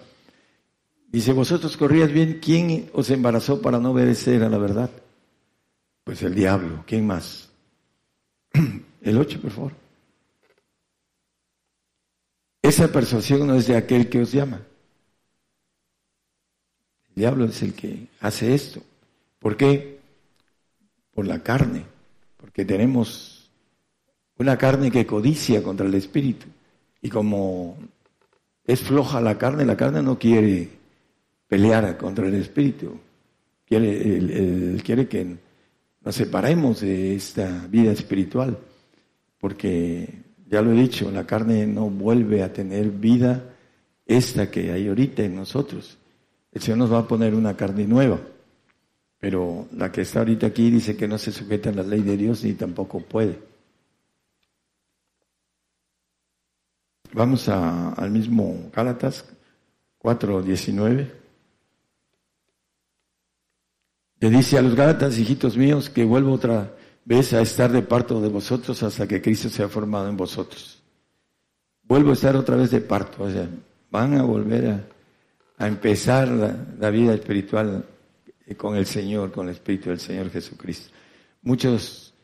Dice, 1.14 1.32
vosotros 1.32 1.76
corrías 1.76 2.10
bien, 2.10 2.40
¿quién 2.42 2.90
os 2.92 3.08
embarazó 3.08 3.62
para 3.62 3.78
no 3.78 3.92
obedecer 3.92 4.42
a 4.42 4.48
la 4.48 4.58
verdad? 4.58 4.90
Pues 6.02 6.20
el 6.24 6.34
diablo, 6.34 6.82
¿quién 6.88 7.06
más? 7.06 7.50
El 9.00 9.18
8, 9.18 9.40
por 9.40 9.50
favor. 9.52 9.72
Esa 12.60 12.90
persuasión 12.90 13.46
no 13.46 13.54
es 13.54 13.68
de 13.68 13.76
aquel 13.76 14.08
que 14.08 14.22
os 14.22 14.32
llama. 14.32 14.60
El 17.10 17.14
diablo 17.14 17.44
es 17.44 17.62
el 17.62 17.74
que 17.74 18.08
hace 18.18 18.52
esto. 18.52 18.82
¿Por 19.38 19.56
qué? 19.56 20.00
Por 21.14 21.28
la 21.28 21.44
carne, 21.44 21.84
porque 22.38 22.64
tenemos 22.64 23.52
una 24.36 24.58
carne 24.58 24.90
que 24.90 25.06
codicia 25.06 25.62
contra 25.62 25.86
el 25.86 25.94
espíritu. 25.94 26.46
Y 27.02 27.08
como 27.08 27.78
es 28.64 28.80
floja 28.80 29.20
la 29.20 29.38
carne, 29.38 29.64
la 29.64 29.76
carne 29.76 30.02
no 30.02 30.18
quiere 30.18 30.82
pelear 31.54 31.96
contra 31.96 32.26
el 32.26 32.34
espíritu. 32.34 32.98
Quiere, 33.64 34.76
quiere 34.82 35.06
que 35.06 35.36
nos 36.02 36.16
separemos 36.16 36.80
de 36.80 37.14
esta 37.14 37.68
vida 37.68 37.92
espiritual. 37.92 38.58
Porque, 39.38 40.08
ya 40.50 40.60
lo 40.62 40.72
he 40.72 40.74
dicho, 40.74 41.12
la 41.12 41.24
carne 41.24 41.64
no 41.64 41.88
vuelve 41.88 42.42
a 42.42 42.52
tener 42.52 42.90
vida 42.90 43.54
esta 44.04 44.50
que 44.50 44.72
hay 44.72 44.88
ahorita 44.88 45.22
en 45.22 45.36
nosotros. 45.36 45.96
El 46.50 46.60
Señor 46.60 46.78
nos 46.78 46.92
va 46.92 46.98
a 46.98 47.06
poner 47.06 47.36
una 47.36 47.56
carne 47.56 47.86
nueva. 47.86 48.18
Pero 49.20 49.68
la 49.76 49.92
que 49.92 50.00
está 50.00 50.18
ahorita 50.18 50.48
aquí 50.48 50.72
dice 50.72 50.96
que 50.96 51.06
no 51.06 51.18
se 51.18 51.30
sujeta 51.30 51.70
a 51.70 51.72
la 51.72 51.84
ley 51.84 52.02
de 52.02 52.16
Dios 52.16 52.42
ni 52.42 52.54
tampoco 52.54 52.98
puede. 52.98 53.38
Vamos 57.12 57.48
a, 57.48 57.90
al 57.92 58.10
mismo 58.10 58.70
Gálatas 58.74 59.24
4.19. 60.02 61.23
Le 64.24 64.30
dice 64.30 64.56
a 64.56 64.62
los 64.62 64.74
Gálatas, 64.74 65.18
hijitos 65.18 65.54
míos, 65.54 65.90
que 65.90 66.02
vuelvo 66.02 66.32
otra 66.32 66.74
vez 67.04 67.34
a 67.34 67.42
estar 67.42 67.70
de 67.70 67.82
parto 67.82 68.22
de 68.22 68.30
vosotros 68.30 68.82
hasta 68.82 69.06
que 69.06 69.20
Cristo 69.20 69.50
sea 69.50 69.68
formado 69.68 70.08
en 70.08 70.16
vosotros. 70.16 70.82
Vuelvo 71.82 72.08
a 72.08 72.12
estar 72.14 72.34
otra 72.34 72.56
vez 72.56 72.70
de 72.70 72.80
parto, 72.80 73.24
o 73.24 73.30
sea, 73.30 73.46
van 73.90 74.16
a 74.16 74.22
volver 74.22 74.82
a, 75.58 75.66
empezar 75.66 76.28
la, 76.28 76.88
vida 76.88 77.12
espiritual 77.12 77.84
con 78.56 78.76
el 78.76 78.86
Señor, 78.86 79.30
con 79.30 79.46
el 79.46 79.56
Espíritu 79.56 79.90
del 79.90 80.00
Señor 80.00 80.30
Jesucristo. 80.30 80.88
Muchos 81.42 82.14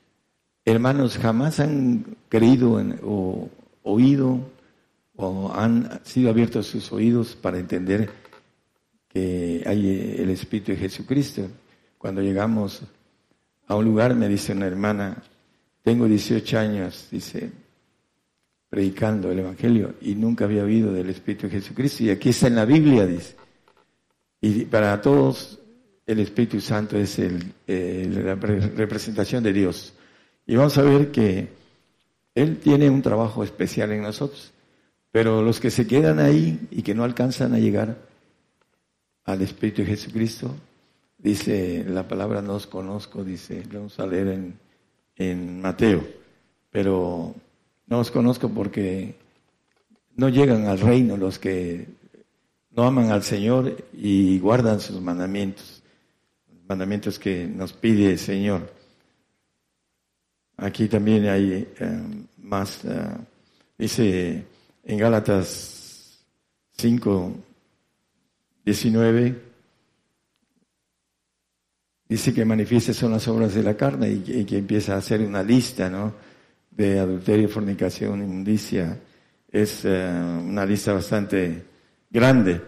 hermanos 0.64 1.18
jamás 1.18 1.60
han 1.60 2.16
creído 2.30 2.82
o 3.02 3.50
oído 3.82 4.40
o 5.16 5.52
han 5.52 6.00
sido 6.06 6.30
abiertos 6.30 6.66
sus 6.66 6.92
oídos 6.92 7.36
para 7.36 7.58
entender 7.58 8.08
que 9.06 9.62
hay 9.66 10.16
el 10.18 10.30
Espíritu 10.30 10.72
de 10.72 10.78
Jesucristo. 10.78 11.46
Cuando 12.00 12.22
llegamos 12.22 12.80
a 13.66 13.76
un 13.76 13.84
lugar, 13.84 14.14
me 14.14 14.26
dice 14.26 14.52
una 14.52 14.66
hermana, 14.66 15.22
tengo 15.82 16.06
18 16.06 16.58
años, 16.58 17.08
dice, 17.10 17.52
predicando 18.70 19.30
el 19.30 19.40
Evangelio 19.40 19.96
y 20.00 20.14
nunca 20.14 20.46
había 20.46 20.64
oído 20.64 20.94
del 20.94 21.10
Espíritu 21.10 21.46
de 21.46 21.60
Jesucristo. 21.60 22.04
Y 22.04 22.08
aquí 22.08 22.30
está 22.30 22.46
en 22.46 22.54
la 22.54 22.64
Biblia, 22.64 23.06
dice. 23.06 23.36
Y 24.40 24.64
para 24.64 24.98
todos 25.02 25.58
el 26.06 26.20
Espíritu 26.20 26.58
Santo 26.62 26.96
es 26.96 27.18
la 27.18 28.34
representación 28.34 29.42
de 29.42 29.52
Dios. 29.52 29.92
Y 30.46 30.56
vamos 30.56 30.78
a 30.78 30.82
ver 30.82 31.10
que 31.10 31.50
Él 32.34 32.60
tiene 32.60 32.88
un 32.88 33.02
trabajo 33.02 33.44
especial 33.44 33.92
en 33.92 34.00
nosotros. 34.00 34.54
Pero 35.12 35.42
los 35.42 35.60
que 35.60 35.70
se 35.70 35.86
quedan 35.86 36.18
ahí 36.18 36.66
y 36.70 36.80
que 36.80 36.94
no 36.94 37.04
alcanzan 37.04 37.52
a 37.52 37.58
llegar 37.58 37.98
al 39.26 39.42
Espíritu 39.42 39.82
de 39.82 39.88
Jesucristo, 39.88 40.56
dice 41.22 41.84
la 41.86 42.06
palabra 42.08 42.42
no 42.42 42.54
os 42.54 42.66
conozco, 42.66 43.24
dice, 43.24 43.62
vamos 43.72 43.98
a 43.98 44.06
leer 44.06 44.28
en, 44.28 44.58
en 45.16 45.60
Mateo, 45.60 46.02
pero 46.70 47.34
no 47.86 47.98
os 47.98 48.10
conozco 48.10 48.48
porque 48.48 49.14
no 50.16 50.28
llegan 50.28 50.66
al 50.66 50.80
reino 50.80 51.16
los 51.16 51.38
que 51.38 51.86
no 52.70 52.84
aman 52.84 53.10
al 53.10 53.22
Señor 53.22 53.76
y 53.92 54.38
guardan 54.38 54.80
sus 54.80 55.00
mandamientos, 55.00 55.82
mandamientos 56.68 57.18
que 57.18 57.46
nos 57.46 57.72
pide 57.72 58.12
el 58.12 58.18
Señor. 58.18 58.72
Aquí 60.56 60.88
también 60.88 61.26
hay 61.26 61.66
eh, 61.78 62.02
más, 62.38 62.84
eh, 62.84 63.16
dice 63.76 64.44
en 64.84 64.98
Gálatas 64.98 66.24
5, 66.76 67.34
19, 68.64 69.49
dice 72.10 72.34
que 72.34 72.44
manifiestas 72.44 72.96
son 72.96 73.12
las 73.12 73.28
obras 73.28 73.54
de 73.54 73.62
la 73.62 73.76
carne 73.76 74.10
y, 74.10 74.44
que 74.44 74.58
empieza 74.58 74.94
a 74.94 74.98
hacer 74.98 75.20
una 75.20 75.44
lista, 75.44 75.88
¿no? 75.88 76.12
De 76.68 76.98
adulterio, 76.98 77.48
fornicación, 77.48 78.20
inmundicia. 78.20 78.98
Es 79.48 79.82
eh, 79.84 80.10
una 80.44 80.66
lista 80.66 80.92
bastante 80.92 81.62
grande. 82.10 82.60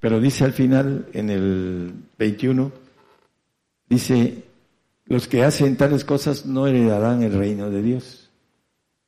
Pero 0.00 0.20
dice 0.20 0.44
al 0.44 0.52
final, 0.52 1.06
en 1.12 1.30
el 1.30 1.92
21, 2.18 2.72
dice, 3.88 4.42
los 5.06 5.28
que 5.28 5.44
hacen 5.44 5.76
tales 5.76 6.04
cosas 6.04 6.44
no 6.44 6.66
heredarán 6.66 7.22
el 7.22 7.34
reino 7.34 7.70
de 7.70 7.82
Dios, 7.82 8.30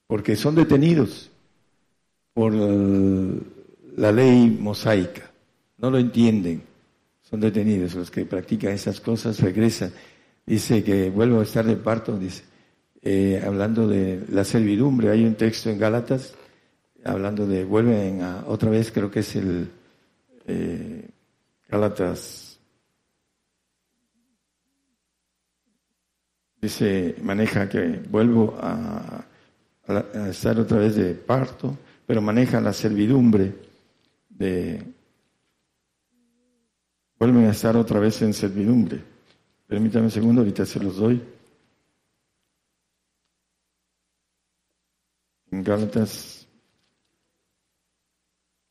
porque 0.07 0.37
son 0.37 0.55
detenidos 0.55 1.31
por 2.33 2.53
la 2.53 4.13
ley 4.13 4.57
mosaica. 4.61 5.33
No 5.79 5.91
lo 5.91 5.99
entienden. 5.99 6.70
Son 7.31 7.41
detenidos. 7.41 7.95
Los 7.95 8.11
que 8.11 8.27
practican 8.27 8.73
esas 8.73 9.01
cosas 9.01 9.41
regresan. 9.41 9.93
Dice 10.45 10.83
que 10.83 11.11
vuelvo 11.11 11.41
a 11.41 11.45
estar 11.45 11.65
de 11.65 11.77
parto, 11.77 12.19
dice, 12.19 12.43
eh, 13.03 13.43
hablando 13.45 13.87
de 13.87 14.25
la 14.31 14.45
servidumbre. 14.45 15.11
Hay 15.11 15.25
un 15.25 15.35
texto 15.35 15.71
en 15.71 15.79
Gálatas 15.79 16.35
hablando 17.05 17.47
de, 17.47 17.65
vuelven 17.65 18.23
a, 18.23 18.45
otra 18.47 18.69
vez, 18.69 18.91
creo 18.91 19.11
que 19.11 19.21
es 19.21 19.37
el 19.37 19.71
eh, 20.47 21.09
Gálatas. 21.69 22.59
Dice, 26.61 27.15
maneja 27.23 27.69
que 27.69 28.03
vuelvo 28.11 28.59
a 28.61 29.25
estar 30.29 30.59
otra 30.61 30.79
vez 30.79 30.95
de 30.95 31.15
parto 31.15 31.77
pero 32.11 32.21
maneja 32.21 32.61
la 32.61 32.73
servidumbre. 32.73 33.53
de 34.31 34.83
vuelven 37.21 37.45
a 37.45 37.51
estar 37.51 37.77
otra 37.77 38.01
vez 38.01 38.21
en 38.23 38.35
servidumbre. 38.35 39.05
Permítame 39.69 40.07
un 40.07 40.11
segundo, 40.11 40.41
ahorita 40.41 40.67
se 40.67 40.81
los 40.81 40.97
doy. 40.97 41.23
En 45.53 45.63
Gálatas. 45.63 46.49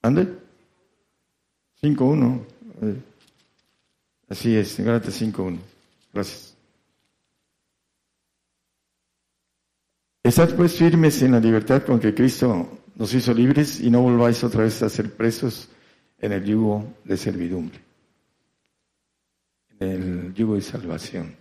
¿Ande? 0.01 0.23
5.1. 1.81 2.45
Así 4.27 4.55
es, 4.55 4.77
en 4.79 4.85
Gálatas 4.85 5.21
5.1. 5.21 5.59
Gracias. 6.13 6.57
Estad 10.23 10.55
pues 10.55 10.75
firmes 10.75 11.21
en 11.21 11.31
la 11.31 11.39
libertad 11.39 11.83
con 11.83 11.99
que 11.99 12.13
Cristo 12.13 12.79
nos 12.95 13.13
hizo 13.13 13.33
libres 13.33 13.79
y 13.79 13.89
no 13.89 14.01
volváis 14.01 14.43
otra 14.43 14.63
vez 14.63 14.83
a 14.83 14.89
ser 14.89 15.13
presos 15.15 15.69
en 16.19 16.33
el 16.33 16.43
yugo 16.43 16.85
de 17.05 17.15
servidumbre, 17.15 17.79
en 19.79 19.89
el 19.89 20.33
yugo 20.33 20.55
de 20.55 20.61
salvación. 20.61 21.35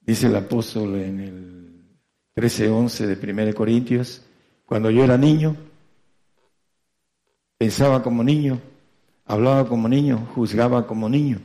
Dice 0.00 0.26
el 0.26 0.36
apóstol 0.36 0.96
en 0.96 1.20
el 1.20 1.72
13:11 2.34 3.06
de 3.06 3.32
1 3.32 3.54
Corintios, 3.54 4.22
cuando 4.66 4.90
yo 4.90 5.04
era 5.04 5.16
niño, 5.16 5.56
pensaba 7.58 8.02
como 8.02 8.24
niño, 8.24 8.60
hablaba 9.24 9.68
como 9.68 9.88
niño, 9.88 10.28
juzgaba 10.34 10.86
como 10.86 11.08
niño. 11.08 11.40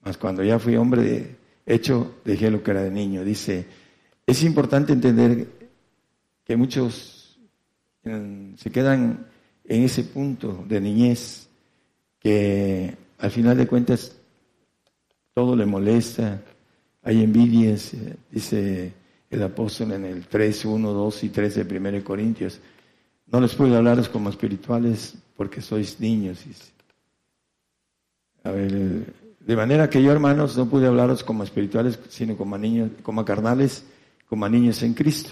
Mas 0.00 0.18
cuando 0.18 0.42
ya 0.42 0.58
fui 0.58 0.76
hombre 0.76 1.36
hecho, 1.64 2.16
dejé 2.24 2.50
lo 2.50 2.62
que 2.62 2.72
era 2.72 2.82
de 2.82 2.90
niño. 2.90 3.24
Dice, 3.24 3.66
es 4.26 4.42
importante 4.42 4.92
entender 4.92 5.46
que 6.44 6.56
muchos 6.56 7.38
se 8.02 8.70
quedan 8.72 9.26
en 9.64 9.82
ese 9.84 10.02
punto 10.02 10.64
de 10.68 10.80
niñez 10.80 11.48
que 12.18 12.96
al 13.18 13.30
final 13.30 13.56
de 13.56 13.68
cuentas 13.68 14.16
todo 15.34 15.56
le 15.56 15.66
molesta, 15.66 16.42
hay 17.02 17.22
envidias, 17.22 17.92
dice 18.30 18.92
el 19.30 19.42
apóstol 19.42 19.92
en 19.92 20.04
el 20.04 20.26
3, 20.26 20.64
1, 20.64 20.92
2 20.92 21.24
y 21.24 21.28
3 21.30 21.54
de 21.54 21.78
1 21.78 22.04
Corintios. 22.04 22.60
No 23.26 23.40
les 23.40 23.54
puedo 23.54 23.76
hablaros 23.76 24.08
como 24.08 24.28
espirituales 24.28 25.14
porque 25.36 25.62
sois 25.62 25.98
niños. 25.98 26.44
A 28.44 28.50
ver, 28.50 29.06
de 29.40 29.56
manera 29.56 29.88
que 29.88 30.02
yo, 30.02 30.12
hermanos, 30.12 30.56
no 30.56 30.68
pude 30.68 30.86
hablaros 30.86 31.24
como 31.24 31.42
espirituales, 31.42 31.98
sino 32.10 32.36
como 32.36 32.58
niños, 32.58 32.90
como 33.02 33.24
carnales, 33.24 33.84
como 34.28 34.44
a 34.44 34.48
niños 34.48 34.82
en 34.82 34.92
Cristo. 34.94 35.30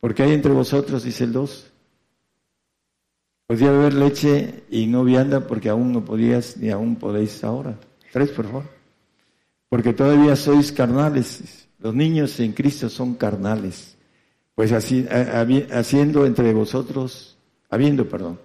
Porque 0.00 0.22
hay 0.22 0.32
entre 0.32 0.52
vosotros, 0.52 1.04
dice 1.04 1.24
el 1.24 1.32
2, 1.32 1.72
podía 3.46 3.70
beber 3.70 3.94
leche 3.94 4.64
y 4.70 4.86
no 4.86 5.04
vianda 5.04 5.46
porque 5.46 5.68
aún 5.68 5.92
no 5.92 6.04
podías 6.04 6.56
ni 6.56 6.70
aún 6.70 6.96
podéis 6.96 7.44
ahora. 7.44 7.78
Tres, 8.12 8.30
por 8.30 8.46
favor. 8.46 8.75
Porque 9.68 9.92
todavía 9.92 10.36
sois 10.36 10.72
carnales. 10.72 11.68
Los 11.78 11.94
niños 11.94 12.38
en 12.40 12.52
Cristo 12.52 12.88
son 12.88 13.14
carnales. 13.14 13.96
Pues 14.54 14.72
así, 14.72 15.06
haciendo 15.70 16.24
entre 16.24 16.52
vosotros, 16.54 17.36
habiendo, 17.68 18.08
perdón, 18.08 18.40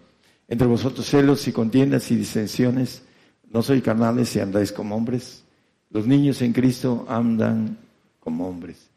entre 0.48 0.68
vosotros 0.68 1.06
celos 1.06 1.48
y 1.48 1.54
contiendas 1.54 2.12
y 2.12 2.16
disensiones, 2.18 3.04
no 3.50 3.62
sois 3.62 3.82
carnales 3.82 4.36
y 4.36 4.40
andáis 4.40 4.72
como 4.72 4.96
hombres. 4.96 5.44
Los 5.90 6.08
niños 6.08 6.42
en 6.42 6.54
Cristo 6.54 7.06
andan 7.08 7.78
como 8.20 8.48
hombres 8.48 8.90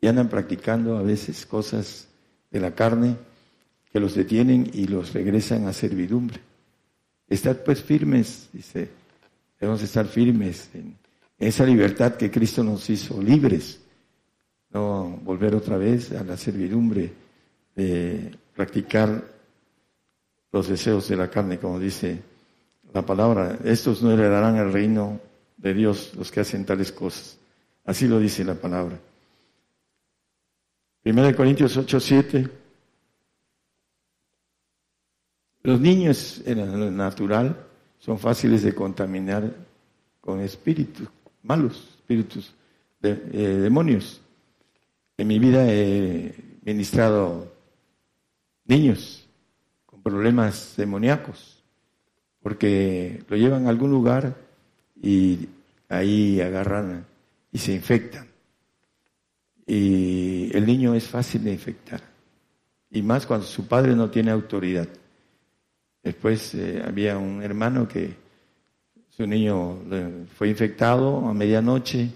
y 0.00 0.06
andan 0.06 0.28
practicando 0.28 0.96
a 0.96 1.02
veces 1.02 1.46
cosas 1.46 2.08
de 2.50 2.60
la 2.60 2.74
carne 2.74 3.16
que 3.92 4.00
los 4.00 4.14
detienen 4.14 4.70
y 4.72 4.86
los 4.86 5.12
regresan 5.12 5.66
a 5.66 5.72
servidumbre. 5.72 6.40
Estad 7.28 7.56
pues 7.58 7.82
firmes, 7.82 8.48
dice, 8.52 8.88
debemos 9.60 9.82
estar 9.82 10.06
firmes 10.06 10.70
en 10.74 10.96
esa 11.38 11.64
libertad 11.64 12.16
que 12.16 12.30
Cristo 12.30 12.64
nos 12.64 12.88
hizo 12.90 13.22
libres, 13.22 13.80
no 14.70 15.18
volver 15.22 15.54
otra 15.54 15.76
vez 15.76 16.12
a 16.12 16.24
la 16.24 16.36
servidumbre 16.36 17.12
de 17.74 18.36
practicar 18.54 19.22
los 20.50 20.68
deseos 20.68 21.08
de 21.08 21.16
la 21.16 21.30
carne, 21.30 21.58
como 21.58 21.78
dice 21.78 22.20
la 22.92 23.04
palabra. 23.04 23.58
Estos 23.64 24.02
no 24.02 24.10
heredarán 24.10 24.56
el 24.56 24.72
reino 24.72 25.20
de 25.56 25.74
Dios 25.74 26.12
los 26.16 26.30
que 26.30 26.40
hacen 26.40 26.64
tales 26.64 26.90
cosas. 26.90 27.38
Así 27.84 28.08
lo 28.08 28.18
dice 28.18 28.44
la 28.44 28.54
palabra. 28.54 28.98
Primera 31.02 31.28
de 31.28 31.34
Corintios 31.34 31.76
8, 31.76 32.00
7. 32.00 32.48
Los 35.62 35.80
niños 35.80 36.42
en 36.44 36.58
lo 36.58 36.90
natural 36.90 37.64
son 37.98 38.18
fáciles 38.18 38.62
de 38.62 38.74
contaminar 38.74 39.54
con 40.20 40.40
espíritus 40.40 41.08
malos, 41.48 41.96
espíritus 41.98 42.54
eh, 43.02 43.58
demonios. 43.62 44.20
En 45.16 45.26
mi 45.26 45.38
vida 45.38 45.64
he 45.66 46.34
ministrado 46.62 47.50
niños 48.66 49.26
con 49.86 50.02
problemas 50.02 50.74
demoníacos, 50.76 51.64
porque 52.42 53.24
lo 53.28 53.36
llevan 53.36 53.66
a 53.66 53.70
algún 53.70 53.90
lugar 53.90 54.36
y 55.02 55.48
ahí 55.88 56.40
agarran 56.40 57.06
y 57.50 57.58
se 57.58 57.72
infectan. 57.72 58.28
Y 59.66 60.54
el 60.56 60.66
niño 60.66 60.94
es 60.94 61.08
fácil 61.08 61.44
de 61.44 61.52
infectar. 61.52 62.02
Y 62.90 63.02
más 63.02 63.26
cuando 63.26 63.46
su 63.46 63.66
padre 63.66 63.94
no 63.94 64.10
tiene 64.10 64.30
autoridad. 64.30 64.88
Después 66.02 66.54
eh, 66.54 66.82
había 66.86 67.18
un 67.18 67.42
hermano 67.42 67.88
que 67.88 68.27
su 69.18 69.26
niño 69.26 69.78
fue 70.36 70.48
infectado 70.48 71.26
a 71.26 71.34
medianoche 71.34 72.08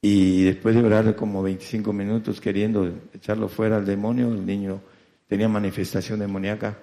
y 0.00 0.44
después 0.44 0.76
de 0.76 0.84
orar 0.84 1.16
como 1.16 1.42
25 1.42 1.92
minutos 1.92 2.40
queriendo 2.40 2.88
echarlo 3.12 3.48
fuera 3.48 3.78
al 3.78 3.84
demonio, 3.84 4.28
el 4.28 4.46
niño 4.46 4.80
tenía 5.26 5.48
manifestación 5.48 6.20
demoníaca. 6.20 6.78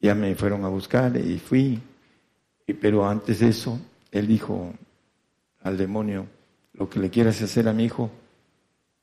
Ya 0.00 0.14
me 0.14 0.34
fueron 0.34 0.64
a 0.64 0.68
buscar 0.68 1.14
y 1.18 1.38
fui. 1.38 1.78
pero 2.80 3.06
antes 3.06 3.40
de 3.40 3.48
eso, 3.48 3.78
él 4.10 4.26
dijo 4.26 4.72
al 5.62 5.76
demonio, 5.76 6.26
lo 6.72 6.88
que 6.88 6.98
le 6.98 7.10
quieras 7.10 7.42
hacer 7.42 7.68
a 7.68 7.74
mi 7.74 7.84
hijo, 7.84 8.10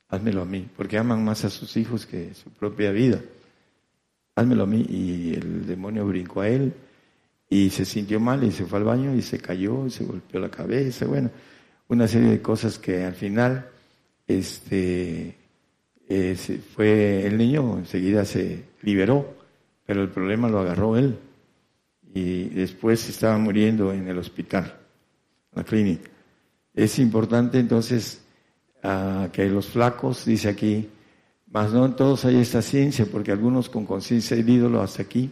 házmelo 0.09 0.41
a 0.41 0.45
mí, 0.45 0.67
porque 0.75 0.97
aman 0.97 1.23
más 1.23 1.45
a 1.45 1.51
sus 1.51 1.77
hijos 1.77 2.07
que 2.07 2.33
su 2.33 2.49
propia 2.49 2.91
vida. 2.91 3.21
Házmelo 4.33 4.63
a 4.63 4.67
mí. 4.67 4.83
Y 4.89 5.35
el 5.35 5.67
demonio 5.67 6.07
brincó 6.07 6.41
a 6.41 6.49
él 6.49 6.73
y 7.53 7.69
se 7.69 7.85
sintió 7.85 8.19
mal 8.19 8.43
y 8.43 8.51
se 8.51 8.65
fue 8.65 8.79
al 8.79 8.85
baño 8.85 9.13
y 9.13 9.21
se 9.21 9.37
cayó 9.37 9.85
y 9.85 9.91
se 9.91 10.03
golpeó 10.03 10.39
la 10.39 10.49
cabeza. 10.49 11.05
Bueno, 11.05 11.29
una 11.87 12.07
serie 12.07 12.31
de 12.31 12.41
cosas 12.41 12.79
que 12.79 13.03
al 13.03 13.13
final, 13.13 13.69
este, 14.25 15.35
eh, 16.09 16.35
fue 16.73 17.27
el 17.27 17.37
niño 17.37 17.77
enseguida 17.77 18.25
se 18.25 18.63
liberó, 18.81 19.35
pero 19.85 20.01
el 20.01 20.09
problema 20.09 20.49
lo 20.49 20.61
agarró 20.61 20.97
él 20.97 21.19
y 22.11 22.45
después 22.45 23.07
estaba 23.07 23.37
muriendo 23.37 23.93
en 23.93 24.07
el 24.07 24.17
hospital, 24.17 24.75
en 25.51 25.57
la 25.57 25.63
clínica. 25.63 26.09
Es 26.73 26.97
importante 26.97 27.59
entonces 27.59 28.23
que 29.31 29.47
los 29.47 29.67
flacos, 29.67 30.25
dice 30.25 30.49
aquí, 30.49 30.89
mas 31.51 31.71
no 31.71 31.85
en 31.85 31.95
todos 31.95 32.25
hay 32.25 32.37
esta 32.37 32.63
ciencia, 32.63 33.05
porque 33.05 33.31
algunos 33.31 33.69
con 33.69 33.85
conciencia 33.85 34.35
de 34.35 34.51
ídolo 34.51 34.81
hasta 34.81 35.03
aquí 35.03 35.29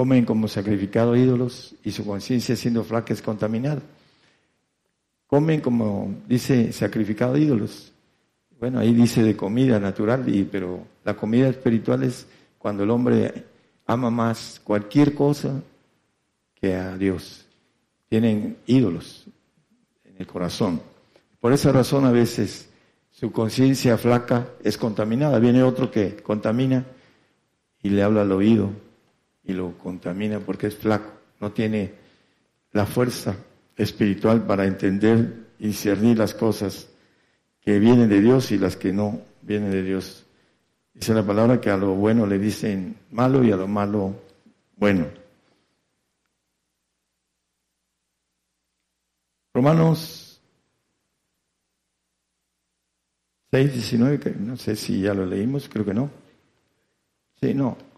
comen 0.00 0.24
como 0.24 0.48
sacrificado 0.48 1.14
ídolos 1.14 1.74
y 1.84 1.90
su 1.90 2.06
conciencia 2.06 2.56
siendo 2.56 2.82
flaca 2.82 3.12
es 3.12 3.20
contaminada. 3.20 3.82
Comen 5.26 5.60
como 5.60 6.14
dice 6.26 6.72
sacrificado 6.72 7.36
ídolos. 7.36 7.92
Bueno, 8.58 8.78
ahí 8.78 8.94
dice 8.94 9.22
de 9.22 9.36
comida 9.36 9.78
natural, 9.78 10.26
y, 10.34 10.44
pero 10.44 10.86
la 11.04 11.14
comida 11.14 11.48
espiritual 11.48 12.02
es 12.02 12.26
cuando 12.56 12.82
el 12.82 12.88
hombre 12.88 13.44
ama 13.86 14.10
más 14.10 14.58
cualquier 14.64 15.12
cosa 15.12 15.60
que 16.54 16.74
a 16.74 16.96
Dios. 16.96 17.44
Tienen 18.08 18.56
ídolos 18.64 19.26
en 20.06 20.14
el 20.16 20.26
corazón. 20.26 20.80
Por 21.40 21.52
esa 21.52 21.72
razón 21.72 22.06
a 22.06 22.10
veces 22.10 22.70
su 23.10 23.30
conciencia 23.32 23.98
flaca 23.98 24.48
es 24.64 24.78
contaminada. 24.78 25.38
Viene 25.40 25.62
otro 25.62 25.90
que 25.90 26.16
contamina 26.16 26.86
y 27.82 27.90
le 27.90 28.02
habla 28.02 28.22
al 28.22 28.32
oído 28.32 28.70
y 29.50 29.52
lo 29.52 29.76
contamina 29.76 30.40
porque 30.40 30.68
es 30.68 30.76
flaco. 30.76 31.12
No 31.40 31.52
tiene 31.52 31.92
la 32.72 32.86
fuerza 32.86 33.36
espiritual 33.76 34.46
para 34.46 34.66
entender 34.66 35.46
y 35.58 35.68
discernir 35.68 36.18
las 36.18 36.34
cosas 36.34 36.88
que 37.60 37.78
vienen 37.78 38.08
de 38.08 38.20
Dios 38.20 38.50
y 38.52 38.58
las 38.58 38.76
que 38.76 38.92
no 38.92 39.20
vienen 39.42 39.70
de 39.70 39.82
Dios. 39.82 40.24
Dice 40.94 41.14
la 41.14 41.26
palabra 41.26 41.60
que 41.60 41.70
a 41.70 41.76
lo 41.76 41.94
bueno 41.94 42.26
le 42.26 42.38
dicen 42.38 42.96
malo 43.10 43.44
y 43.44 43.52
a 43.52 43.56
lo 43.56 43.68
malo 43.68 44.14
bueno. 44.76 45.06
Romanos 49.52 50.40
6, 53.50 53.72
19, 53.72 54.36
no 54.38 54.56
sé 54.56 54.76
si 54.76 55.00
ya 55.00 55.12
lo 55.12 55.26
leímos, 55.26 55.68
creo 55.68 55.84
que 55.84 55.94
no. 55.94 56.08
Sí, 57.40 57.52
no. 57.52 57.89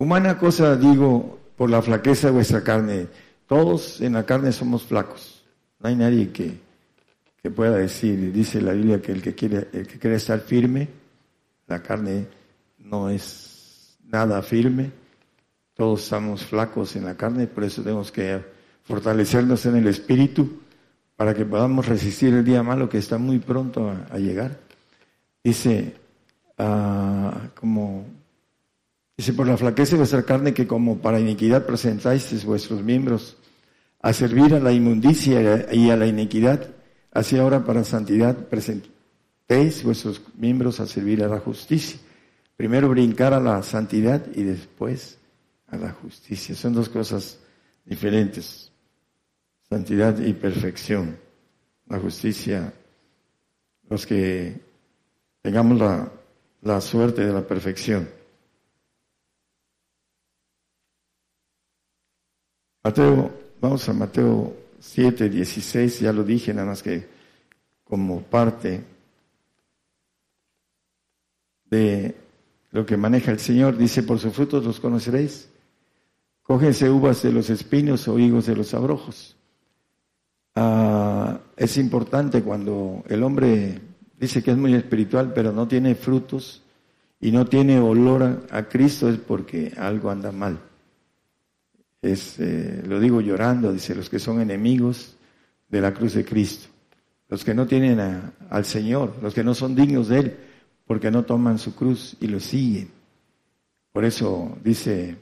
Humana 0.00 0.38
cosa 0.38 0.76
digo, 0.76 1.38
por 1.56 1.68
la 1.68 1.82
flaqueza 1.82 2.28
de 2.28 2.32
vuestra 2.32 2.64
carne. 2.64 3.06
Todos 3.46 4.00
en 4.00 4.14
la 4.14 4.24
carne 4.24 4.50
somos 4.50 4.82
flacos. 4.82 5.44
No 5.78 5.90
hay 5.90 5.94
nadie 5.94 6.30
que, 6.30 6.58
que 7.42 7.50
pueda 7.50 7.76
decir, 7.76 8.32
dice 8.32 8.62
la 8.62 8.72
Biblia 8.72 9.02
que 9.02 9.12
el 9.12 9.20
que 9.20 9.34
quiere, 9.34 9.68
el 9.74 9.86
que 9.86 9.98
quiere 9.98 10.16
estar 10.16 10.40
firme, 10.40 10.88
la 11.66 11.82
carne 11.82 12.26
no 12.78 13.10
es 13.10 13.98
nada 14.06 14.40
firme. 14.40 14.90
Todos 15.74 16.04
estamos 16.04 16.46
flacos 16.46 16.96
en 16.96 17.04
la 17.04 17.14
carne, 17.14 17.46
por 17.46 17.64
eso 17.64 17.82
tenemos 17.82 18.10
que 18.10 18.42
fortalecernos 18.84 19.66
en 19.66 19.76
el 19.76 19.86
espíritu 19.86 20.60
para 21.14 21.34
que 21.34 21.44
podamos 21.44 21.86
resistir 21.86 22.32
el 22.32 22.42
día 22.42 22.62
malo 22.62 22.88
que 22.88 22.96
está 22.96 23.18
muy 23.18 23.38
pronto 23.38 23.94
a, 24.10 24.16
llegar. 24.16 24.60
Dice, 25.44 25.94
ah, 26.56 27.50
como 27.54 28.06
Dice, 29.20 29.34
por 29.34 29.46
la 29.46 29.58
flaqueza 29.58 29.90
de 29.90 29.98
vuestra 29.98 30.22
carne 30.22 30.54
que 30.54 30.66
como 30.66 30.96
para 30.96 31.20
iniquidad 31.20 31.66
presentáis 31.66 32.42
vuestros 32.42 32.82
miembros 32.82 33.36
a 34.00 34.14
servir 34.14 34.54
a 34.54 34.60
la 34.60 34.72
inmundicia 34.72 35.68
y 35.70 35.90
a 35.90 35.96
la 35.98 36.06
iniquidad, 36.06 36.70
así 37.12 37.36
ahora 37.36 37.62
para 37.62 37.84
santidad 37.84 38.34
presentéis 38.48 39.84
vuestros 39.84 40.22
miembros 40.38 40.80
a 40.80 40.86
servir 40.86 41.22
a 41.22 41.28
la 41.28 41.38
justicia. 41.38 42.00
Primero 42.56 42.88
brincar 42.88 43.34
a 43.34 43.40
la 43.40 43.62
santidad 43.62 44.24
y 44.34 44.42
después 44.42 45.18
a 45.66 45.76
la 45.76 45.92
justicia. 45.92 46.54
Son 46.54 46.72
dos 46.72 46.88
cosas 46.88 47.40
diferentes. 47.84 48.72
Santidad 49.68 50.18
y 50.18 50.32
perfección. 50.32 51.18
La 51.88 51.98
justicia, 51.98 52.72
los 53.86 54.06
que 54.06 54.58
tengamos 55.42 55.78
la, 55.78 56.10
la 56.62 56.80
suerte 56.80 57.26
de 57.26 57.34
la 57.34 57.46
perfección. 57.46 58.19
Mateo, 62.82 63.30
vamos 63.60 63.86
a 63.90 63.92
Mateo 63.92 64.56
7, 64.78 65.28
16, 65.28 66.00
ya 66.00 66.14
lo 66.14 66.24
dije, 66.24 66.54
nada 66.54 66.68
más 66.68 66.82
que 66.82 67.06
como 67.84 68.22
parte 68.22 68.82
de 71.66 72.14
lo 72.70 72.86
que 72.86 72.96
maneja 72.96 73.32
el 73.32 73.38
Señor, 73.38 73.76
dice, 73.76 74.02
por 74.02 74.18
sus 74.18 74.32
frutos 74.32 74.64
los 74.64 74.80
conoceréis. 74.80 75.50
Cógense 76.42 76.88
uvas 76.88 77.22
de 77.22 77.32
los 77.32 77.50
espinos 77.50 78.08
o 78.08 78.18
higos 78.18 78.46
de 78.46 78.56
los 78.56 78.72
abrojos. 78.72 79.36
Ah, 80.54 81.38
es 81.56 81.76
importante 81.76 82.42
cuando 82.42 83.04
el 83.08 83.22
hombre 83.22 83.78
dice 84.18 84.42
que 84.42 84.52
es 84.52 84.56
muy 84.56 84.74
espiritual, 84.74 85.34
pero 85.34 85.52
no 85.52 85.68
tiene 85.68 85.94
frutos 85.94 86.62
y 87.20 87.30
no 87.30 87.44
tiene 87.44 87.78
olor 87.78 88.46
a 88.50 88.62
Cristo, 88.68 89.10
es 89.10 89.18
porque 89.18 89.74
algo 89.76 90.10
anda 90.10 90.32
mal 90.32 90.69
es, 92.02 92.38
eh, 92.38 92.82
lo 92.86 92.98
digo 92.98 93.20
llorando, 93.20 93.72
dice, 93.72 93.94
los 93.94 94.08
que 94.08 94.18
son 94.18 94.40
enemigos 94.40 95.16
de 95.68 95.80
la 95.80 95.92
cruz 95.92 96.14
de 96.14 96.24
Cristo, 96.24 96.68
los 97.28 97.44
que 97.44 97.54
no 97.54 97.66
tienen 97.66 98.00
al 98.50 98.64
Señor, 98.64 99.16
los 99.22 99.34
que 99.34 99.44
no 99.44 99.54
son 99.54 99.74
dignos 99.74 100.08
de 100.08 100.18
Él, 100.18 100.36
porque 100.86 101.10
no 101.10 101.24
toman 101.24 101.58
su 101.58 101.74
cruz 101.74 102.16
y 102.20 102.26
lo 102.26 102.40
siguen. 102.40 102.90
Por 103.92 104.04
eso 104.04 104.58
dice, 104.64 105.16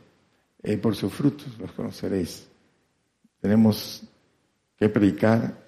eh, 0.62 0.76
por 0.78 0.94
sus 0.94 1.12
frutos 1.12 1.48
los 1.58 1.72
conoceréis. 1.72 2.48
Tenemos 3.40 4.02
que 4.76 4.88
predicar 4.88 5.58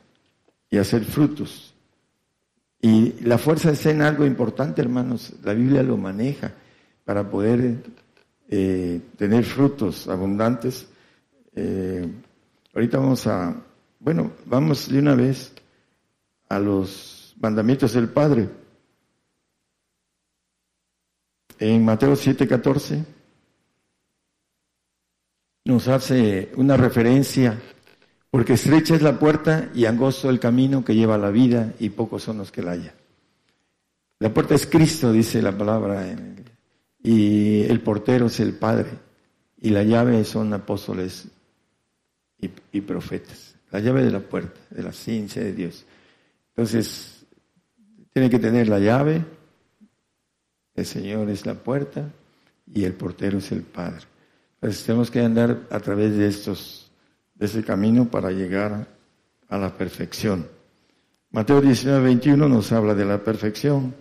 y 0.71 0.79
hacer 0.79 1.05
frutos. 1.05 1.75
Y 2.81 3.13
la 3.25 3.37
fuerza 3.37 3.71
es 3.73 3.85
en 3.87 4.01
algo 4.01 4.25
importante, 4.25 4.81
hermanos. 4.81 5.35
La 5.43 5.53
Biblia 5.53 5.83
lo 5.83 5.97
maneja 5.97 6.53
para 7.05 7.29
poder 7.29 7.83
eh, 8.49 9.01
tener 9.17 9.45
frutos 9.45 10.09
abundantes 10.09 10.89
eh, 11.55 12.09
ahorita 12.75 12.99
vamos 12.99 13.27
a, 13.27 13.55
bueno, 13.99 14.33
vamos 14.47 14.89
de 14.89 14.99
una 14.99 15.15
vez 15.15 15.53
a 16.49 16.59
los 16.59 17.35
mandamientos 17.41 17.93
del 17.93 18.09
Padre. 18.09 18.49
En 21.59 21.85
Mateo 21.85 22.13
7:14 22.15 23.05
nos 25.65 25.89
hace 25.89 26.51
una 26.57 26.77
referencia, 26.77 27.61
porque 28.31 28.55
estrecha 28.55 28.95
es 28.95 29.03
la 29.03 29.19
puerta 29.19 29.71
y 29.75 29.85
angosto 29.85 30.31
el 30.31 30.41
camino 30.41 30.85
que 30.85 30.95
lleva 30.95 31.17
a 31.17 31.19
la 31.19 31.31
vida 31.31 31.75
y 31.79 31.91
pocos 31.91 32.23
son 32.23 32.39
los 32.39 32.51
que 32.51 32.63
la 32.63 32.73
hallan. 32.73 32.95
La 34.19 34.33
puerta 34.33 34.55
es 34.55 34.67
Cristo, 34.67 35.13
dice 35.13 35.43
la 35.43 35.57
palabra, 35.57 36.07
y 37.03 37.63
el 37.63 37.81
portero 37.81 38.27
es 38.27 38.41
el 38.41 38.55
Padre, 38.55 38.91
y 39.61 39.71
la 39.71 39.83
llave 39.83 40.25
son 40.25 40.53
apóstoles 40.53 41.29
y, 42.41 42.81
profetas. 42.81 43.55
La 43.71 43.81
llave 43.81 44.03
de 44.03 44.11
la 44.11 44.21
puerta, 44.21 44.61
de 44.71 44.83
la 44.83 44.93
ciencia 44.93 45.43
de 45.43 45.53
Dios. 45.53 45.85
Entonces, 46.51 47.25
tiene 48.13 48.29
que 48.29 48.39
tener 48.39 48.69
la 48.69 48.79
llave, 48.79 49.25
el 50.75 50.87
Señor 50.87 51.29
es 51.31 51.47
la 51.47 51.55
puerta 51.55 52.11
y 52.73 52.85
el 52.85 52.95
portero 52.95 53.39
es 53.39 53.53
el 53.53 53.63
Padre. 53.63 54.07
Entonces 54.55 54.85
tenemos 54.85 55.11
que 55.11 55.21
andar 55.21 55.67
a 55.71 55.81
través 55.81 56.17
de 56.17 56.27
estos, 56.27 56.91
de 57.35 57.47
ese 57.47 57.65
camino 57.65 58.11
para 58.11 58.31
llegar 58.31 58.87
a 59.49 59.59
la 59.59 59.77
perfección. 59.77 60.47
Mateo 61.31 61.61
19, 61.61 62.03
21 62.03 62.49
nos 62.49 62.73
habla 62.73 62.95
de 62.95 63.05
la 63.05 63.23
perfección. 63.23 63.95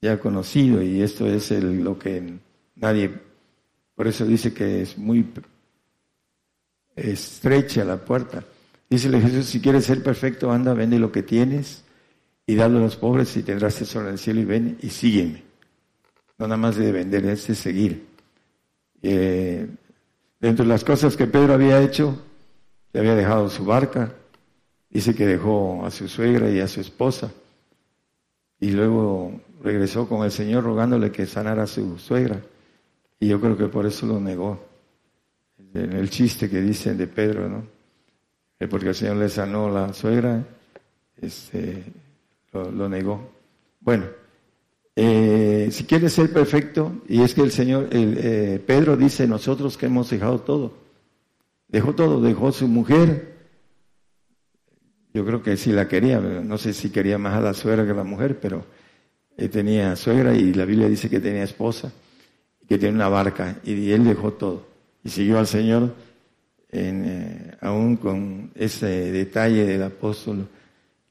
Ya 0.00 0.18
conocido, 0.18 0.82
y 0.82 1.02
esto 1.02 1.26
es 1.26 1.50
lo 1.50 1.98
que 1.98 2.38
nadie, 2.76 3.10
por 3.94 4.06
eso 4.06 4.24
dice 4.24 4.52
que 4.52 4.82
es 4.82 4.96
muy 4.96 5.24
estrecha 7.00 7.84
la 7.84 7.96
puerta. 7.96 8.44
Dícele 8.90 9.20
Jesús, 9.20 9.46
si 9.46 9.60
quieres 9.60 9.84
ser 9.84 10.02
perfecto, 10.02 10.50
anda, 10.50 10.74
vende 10.74 10.98
lo 10.98 11.12
que 11.12 11.22
tienes 11.22 11.84
y 12.46 12.54
dalo 12.54 12.78
a 12.78 12.82
los 12.82 12.96
pobres 12.96 13.36
y 13.36 13.42
tendrás 13.42 13.76
tesoro 13.76 14.06
en 14.06 14.12
el 14.12 14.18
cielo 14.18 14.40
y 14.40 14.44
ven 14.44 14.78
y 14.80 14.88
sígueme. 14.88 15.42
No 16.38 16.46
nada 16.46 16.56
más 16.56 16.76
de 16.76 16.90
vender, 16.92 17.26
es 17.26 17.46
de 17.46 17.54
seguir. 17.54 18.06
Eh, 19.02 19.68
dentro 20.40 20.64
de 20.64 20.68
las 20.68 20.84
cosas 20.84 21.16
que 21.16 21.26
Pedro 21.26 21.54
había 21.54 21.82
hecho, 21.82 22.18
le 22.92 23.00
había 23.00 23.14
dejado 23.14 23.50
su 23.50 23.64
barca, 23.64 24.14
dice 24.88 25.14
que 25.14 25.26
dejó 25.26 25.84
a 25.84 25.90
su 25.90 26.08
suegra 26.08 26.48
y 26.48 26.60
a 26.60 26.68
su 26.68 26.80
esposa, 26.80 27.30
y 28.58 28.70
luego 28.70 29.40
regresó 29.62 30.08
con 30.08 30.24
el 30.24 30.30
Señor 30.30 30.64
rogándole 30.64 31.12
que 31.12 31.26
sanara 31.26 31.64
a 31.64 31.66
su 31.66 31.98
suegra, 31.98 32.40
y 33.20 33.28
yo 33.28 33.40
creo 33.40 33.56
que 33.56 33.66
por 33.66 33.84
eso 33.84 34.06
lo 34.06 34.20
negó 34.20 34.67
en 35.74 35.92
el 35.92 36.10
chiste 36.10 36.48
que 36.48 36.60
dicen 36.60 36.96
de 36.96 37.06
Pedro, 37.06 37.48
¿no? 37.48 37.66
Porque 38.68 38.88
el 38.88 38.94
Señor 38.94 39.16
le 39.16 39.28
sanó 39.28 39.70
la 39.70 39.92
suegra, 39.92 40.44
este, 41.20 41.84
lo, 42.52 42.88
negó. 42.88 43.30
Bueno, 43.80 44.06
eh, 44.96 45.68
si 45.70 45.84
quieres 45.84 46.12
ser 46.12 46.32
perfecto, 46.32 47.02
y 47.08 47.22
es 47.22 47.34
que 47.34 47.42
el 47.42 47.52
Señor, 47.52 47.88
el, 47.92 48.18
eh, 48.18 48.62
Pedro 48.66 48.96
dice, 48.96 49.28
nosotros 49.28 49.76
que 49.76 49.86
hemos 49.86 50.10
dejado 50.10 50.40
todo, 50.40 50.76
dejó 51.68 51.94
todo, 51.94 52.20
dejó 52.20 52.50
su 52.50 52.66
mujer, 52.66 53.36
yo 55.14 55.24
creo 55.24 55.42
que 55.42 55.56
sí 55.56 55.70
la 55.70 55.86
quería, 55.86 56.18
no 56.20 56.58
sé 56.58 56.72
si 56.72 56.90
quería 56.90 57.16
más 57.16 57.34
a 57.34 57.40
la 57.40 57.54
suegra 57.54 57.84
que 57.84 57.92
a 57.92 57.94
la 57.94 58.04
mujer, 58.04 58.40
pero 58.40 58.64
él 59.36 59.50
tenía 59.50 59.94
suegra 59.94 60.34
y 60.34 60.52
la 60.52 60.64
Biblia 60.64 60.88
dice 60.88 61.08
que 61.08 61.20
tenía 61.20 61.44
esposa, 61.44 61.92
que 62.68 62.76
tenía 62.76 62.94
una 62.94 63.08
barca, 63.08 63.60
y 63.62 63.92
él 63.92 64.04
dejó 64.04 64.32
todo 64.32 64.77
y 65.08 65.10
siguió 65.10 65.38
al 65.38 65.46
Señor 65.46 65.94
eh, 66.70 67.56
aún 67.62 67.96
con 67.96 68.50
ese 68.54 69.10
detalle 69.10 69.64
del 69.64 69.82
apóstol, 69.82 70.46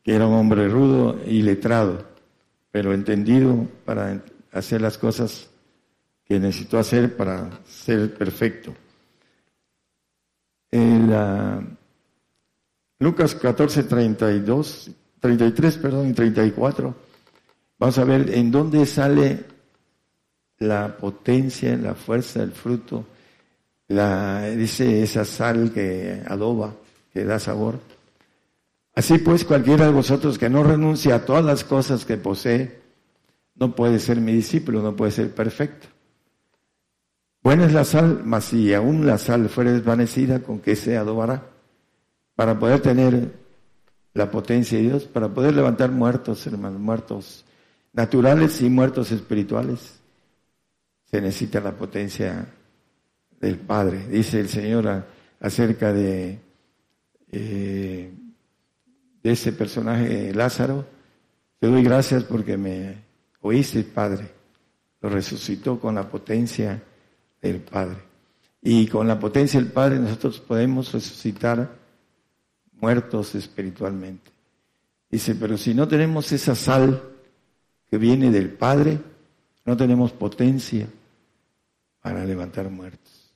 que 0.03 0.13
era 0.13 0.27
un 0.27 0.35
hombre 0.35 0.67
rudo 0.67 1.19
y 1.25 1.41
letrado, 1.41 2.05
pero 2.69 2.93
entendido 2.93 3.67
para 3.85 4.23
hacer 4.51 4.81
las 4.81 4.99
cosas 4.99 5.49
que 6.25 6.39
necesitó 6.39 6.77
hacer 6.77 7.17
para 7.17 7.49
ser 7.65 8.13
perfecto. 8.13 8.75
En 10.69 11.11
Lucas 12.99 13.33
14, 13.33 13.83
32, 13.83 14.91
33, 15.19 15.77
perdón, 15.77 16.09
y 16.09 16.13
34, 16.13 16.95
vamos 17.79 17.97
a 17.97 18.03
ver 18.03 18.29
en 18.29 18.51
dónde 18.51 18.85
sale 18.85 19.43
la 20.59 20.95
potencia, 20.95 21.75
la 21.77 21.95
fuerza, 21.95 22.43
el 22.43 22.51
fruto 22.51 23.16
la, 23.87 24.49
dice 24.49 25.03
esa 25.03 25.25
sal 25.25 25.71
que 25.73 26.21
adoba, 26.27 26.73
que 27.13 27.23
da 27.23 27.39
sabor. 27.39 27.79
Así 28.95 29.19
pues, 29.19 29.45
cualquiera 29.45 29.85
de 29.85 29.91
vosotros 29.91 30.37
que 30.37 30.49
no 30.49 30.63
renuncia 30.63 31.15
a 31.15 31.25
todas 31.25 31.45
las 31.45 31.63
cosas 31.63 32.05
que 32.05 32.17
posee, 32.17 32.81
no 33.55 33.75
puede 33.75 33.99
ser 33.99 34.19
mi 34.19 34.33
discípulo, 34.33 34.81
no 34.81 34.95
puede 34.95 35.11
ser 35.11 35.33
perfecto. 35.33 35.87
Buena 37.43 37.65
es 37.65 37.73
la 37.73 37.85
sal, 37.85 38.21
mas 38.25 38.45
si 38.45 38.73
aún 38.73 39.05
la 39.05 39.17
sal 39.17 39.49
fuera 39.49 39.71
desvanecida, 39.71 40.39
¿con 40.39 40.59
qué 40.59 40.75
se 40.75 40.97
adobará? 40.97 41.43
Para 42.35 42.59
poder 42.59 42.81
tener 42.81 43.31
la 44.13 44.29
potencia 44.29 44.77
de 44.77 44.85
Dios, 44.85 45.05
para 45.05 45.29
poder 45.29 45.55
levantar 45.55 45.91
muertos, 45.91 46.45
hermanos, 46.47 46.81
muertos 46.81 47.45
naturales 47.93 48.61
y 48.61 48.69
muertos 48.69 49.11
espirituales, 49.11 49.99
se 51.05 51.21
necesita 51.21 51.59
la 51.61 51.71
potencia 51.71 52.47
del 53.39 53.57
Padre. 53.57 54.07
Dice 54.07 54.39
el 54.39 54.49
Señor 54.49 55.05
acerca 55.39 55.93
de, 55.93 56.39
eh, 57.31 58.11
de 59.23 59.31
ese 59.31 59.51
personaje 59.53 60.33
Lázaro, 60.33 60.85
te 61.59 61.67
doy 61.67 61.83
gracias 61.83 62.23
porque 62.23 62.57
me 62.57 62.95
oíste, 63.41 63.83
Padre. 63.83 64.29
Lo 65.01 65.09
resucitó 65.09 65.79
con 65.79 65.95
la 65.95 66.09
potencia 66.09 66.81
del 67.41 67.61
Padre. 67.61 67.97
Y 68.61 68.87
con 68.87 69.07
la 69.07 69.19
potencia 69.19 69.59
del 69.59 69.71
Padre 69.71 69.99
nosotros 69.99 70.39
podemos 70.39 70.91
resucitar 70.91 71.69
muertos 72.79 73.35
espiritualmente. 73.35 74.31
Dice, 75.09 75.35
pero 75.35 75.57
si 75.57 75.73
no 75.73 75.87
tenemos 75.87 76.31
esa 76.31 76.55
sal 76.55 77.01
que 77.89 77.97
viene 77.97 78.29
del 78.31 78.49
Padre, 78.49 78.99
no 79.65 79.77
tenemos 79.77 80.11
potencia 80.11 80.87
para 82.01 82.25
levantar 82.25 82.69
muertos. 82.69 83.26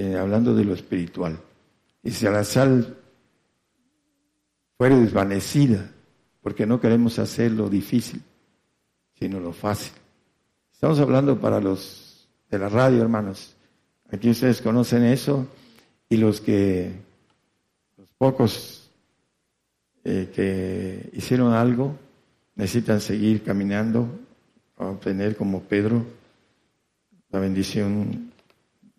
Eh, 0.00 0.16
hablando 0.16 0.54
de 0.54 0.64
lo 0.64 0.74
espiritual. 0.74 1.40
Y 2.04 2.12
si 2.12 2.24
a 2.24 2.30
la 2.30 2.44
sal 2.44 2.96
fuere 4.76 4.94
desvanecida, 4.94 5.90
porque 6.40 6.66
no 6.66 6.80
queremos 6.80 7.18
hacer 7.18 7.50
lo 7.50 7.68
difícil, 7.68 8.22
sino 9.18 9.40
lo 9.40 9.52
fácil. 9.52 9.92
Estamos 10.72 11.00
hablando 11.00 11.40
para 11.40 11.60
los 11.60 12.28
de 12.48 12.60
la 12.60 12.68
radio, 12.68 13.02
hermanos. 13.02 13.56
Aquí 14.08 14.30
ustedes 14.30 14.62
conocen 14.62 15.02
eso 15.02 15.48
y 16.08 16.16
los 16.16 16.40
que, 16.40 16.92
los 17.96 18.12
pocos 18.12 18.88
eh, 20.04 20.30
que 20.32 21.10
hicieron 21.12 21.54
algo, 21.54 21.96
necesitan 22.54 23.00
seguir 23.00 23.42
caminando 23.42 24.08
a 24.76 24.86
obtener 24.86 25.36
como 25.36 25.64
Pedro 25.64 26.06
la 27.30 27.40
bendición 27.40 28.27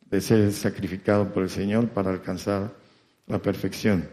de 0.10 0.22
ser 0.22 0.52
sacrificado 0.52 1.32
por 1.32 1.44
el 1.44 1.50
Señor 1.50 1.90
para 1.90 2.12
alcanzar 2.12 2.74
la 3.28 3.40
perfección. 3.40 4.08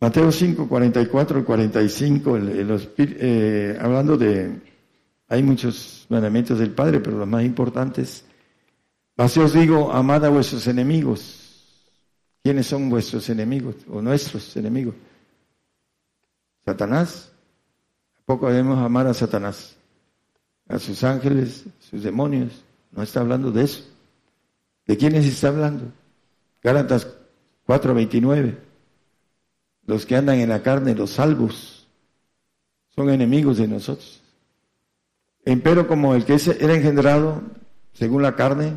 Mateo 0.00 0.30
5, 0.30 0.68
44 0.68 1.40
y 1.40 1.42
45, 1.42 2.36
el, 2.36 2.88
eh, 2.98 3.76
hablando 3.80 4.16
de, 4.16 4.60
hay 5.26 5.42
muchos 5.42 6.06
mandamientos 6.08 6.58
del 6.58 6.70
Padre, 6.70 7.00
pero 7.00 7.18
los 7.18 7.26
más 7.26 7.44
importantes, 7.44 8.24
así 9.16 9.40
os 9.40 9.52
digo, 9.52 9.92
amad 9.92 10.24
a 10.24 10.28
vuestros 10.28 10.66
enemigos. 10.68 11.44
¿Quiénes 12.44 12.66
son 12.66 12.88
vuestros 12.88 13.28
enemigos 13.28 13.74
o 13.90 14.00
nuestros 14.00 14.56
enemigos? 14.56 14.94
Satanás. 16.64 17.32
¿A 18.18 18.22
poco 18.24 18.48
debemos 18.48 18.78
amar 18.78 19.06
a 19.06 19.14
Satanás? 19.14 19.77
A 20.68 20.78
sus 20.78 21.02
ángeles, 21.02 21.64
sus 21.80 22.02
demonios. 22.02 22.64
No 22.92 23.02
está 23.02 23.20
hablando 23.20 23.50
de 23.50 23.64
eso. 23.64 23.84
¿De 24.86 24.96
quiénes 24.96 25.26
está 25.26 25.48
hablando? 25.48 25.92
Gálatas 26.62 27.06
4:29. 27.66 28.56
Los 29.86 30.04
que 30.04 30.16
andan 30.16 30.38
en 30.38 30.50
la 30.50 30.62
carne, 30.62 30.94
los 30.94 31.10
salvos, 31.10 31.86
son 32.94 33.10
enemigos 33.10 33.58
de 33.58 33.68
nosotros. 33.68 34.20
Empero 35.44 35.88
como 35.88 36.14
el 36.14 36.24
que 36.24 36.38
era 36.60 36.74
engendrado 36.74 37.42
según 37.98 38.22
la 38.22 38.36
carne, 38.36 38.76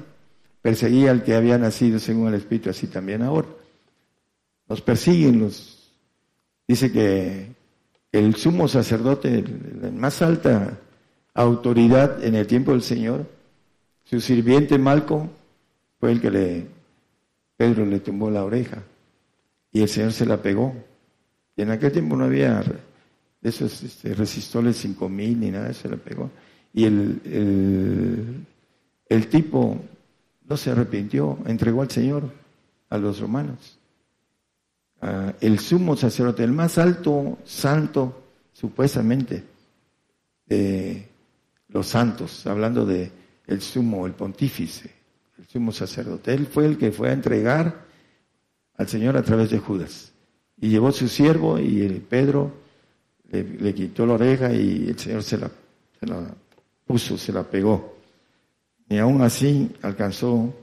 perseguía 0.62 1.12
al 1.12 1.24
que 1.24 1.36
había 1.36 1.58
nacido 1.58 2.00
según 2.00 2.28
el 2.28 2.36
Espíritu, 2.36 2.70
así 2.70 2.88
también 2.88 3.22
ahora. 3.22 3.48
Los 4.68 4.82
persiguen, 4.82 5.40
los... 5.40 5.92
Dice 6.68 6.92
que 6.92 7.54
el 8.12 8.36
sumo 8.36 8.68
sacerdote, 8.68 9.44
la 9.82 9.92
más 9.92 10.22
alta 10.22 10.80
autoridad 11.34 12.24
en 12.24 12.36
el 12.36 12.48
tiempo 12.48 12.72
del 12.72 12.82
Señor, 12.82 13.26
su 14.04 14.20
sirviente 14.20 14.78
Malco, 14.78 15.30
fue 16.00 16.12
el 16.12 16.22
que 16.22 16.32
le, 16.32 16.68
Pedro 17.56 17.86
le 17.86 18.00
tumbó 18.00 18.30
la 18.30 18.44
oreja 18.44 18.84
y 19.72 19.82
el 19.82 19.88
Señor 19.88 20.14
se 20.14 20.26
la 20.26 20.42
pegó. 20.42 20.74
Y 21.56 21.62
en 21.62 21.72
aquel 21.72 21.92
tiempo 21.92 22.16
no 22.16 22.26
había 22.26 22.64
esos 23.42 23.84
este, 23.84 24.14
resistoles 24.14 24.78
5000 24.78 25.40
ni 25.40 25.52
nada, 25.52 25.74
se 25.74 25.90
le 25.90 25.98
pegó. 25.98 26.30
Y 26.74 26.86
el, 26.86 28.46
el, 29.10 29.28
tipo 29.28 29.78
no 30.48 30.58
se 30.58 30.72
arrepintió, 30.72 31.38
entregó 31.46 31.82
al 31.82 31.92
Señor, 31.92 32.32
a 32.90 32.98
los 32.98 33.20
romanos. 33.20 33.78
Ah, 35.02 35.34
el 35.42 35.60
sumo 35.60 35.96
sacerdote, 35.96 36.44
el 36.44 36.52
más 36.52 36.78
alto 36.78 37.38
santo, 37.44 38.24
supuestamente, 38.54 39.44
de 40.46 41.11
los 41.72 41.88
santos, 41.88 42.46
hablando 42.48 42.86
de 42.86 43.12
el 43.48 43.62
sumo, 43.62 44.06
el 44.06 44.14
pontífice, 44.14 44.92
el 45.38 45.48
sumo 45.48 45.72
sacerdote. 45.72 46.34
Él 46.34 46.48
fue 46.48 46.66
el 46.66 46.78
que 46.78 46.92
fue 46.92 47.10
a 47.10 47.14
entregar 47.14 47.86
al 48.78 48.88
Señor 48.88 49.18
a 49.18 49.24
través 49.24 49.50
de 49.50 49.60
Judas. 49.60 50.12
Y 50.60 50.70
llevó 50.70 50.92
su 50.92 51.08
siervo 51.08 51.60
y 51.60 51.82
el 51.82 52.02
Pedro 52.02 52.52
le, 53.32 53.74
quitó 53.74 54.06
la 54.06 54.14
oreja 54.14 54.52
y 54.54 54.90
el 54.90 55.00
Señor 55.00 55.24
se 55.24 55.38
la, 55.38 55.50
puso, 56.86 57.18
se 57.18 57.32
la 57.32 57.44
pegó. 57.44 57.98
Y 58.90 58.98
aún 58.98 59.22
así 59.22 59.72
alcanzó 59.82 60.54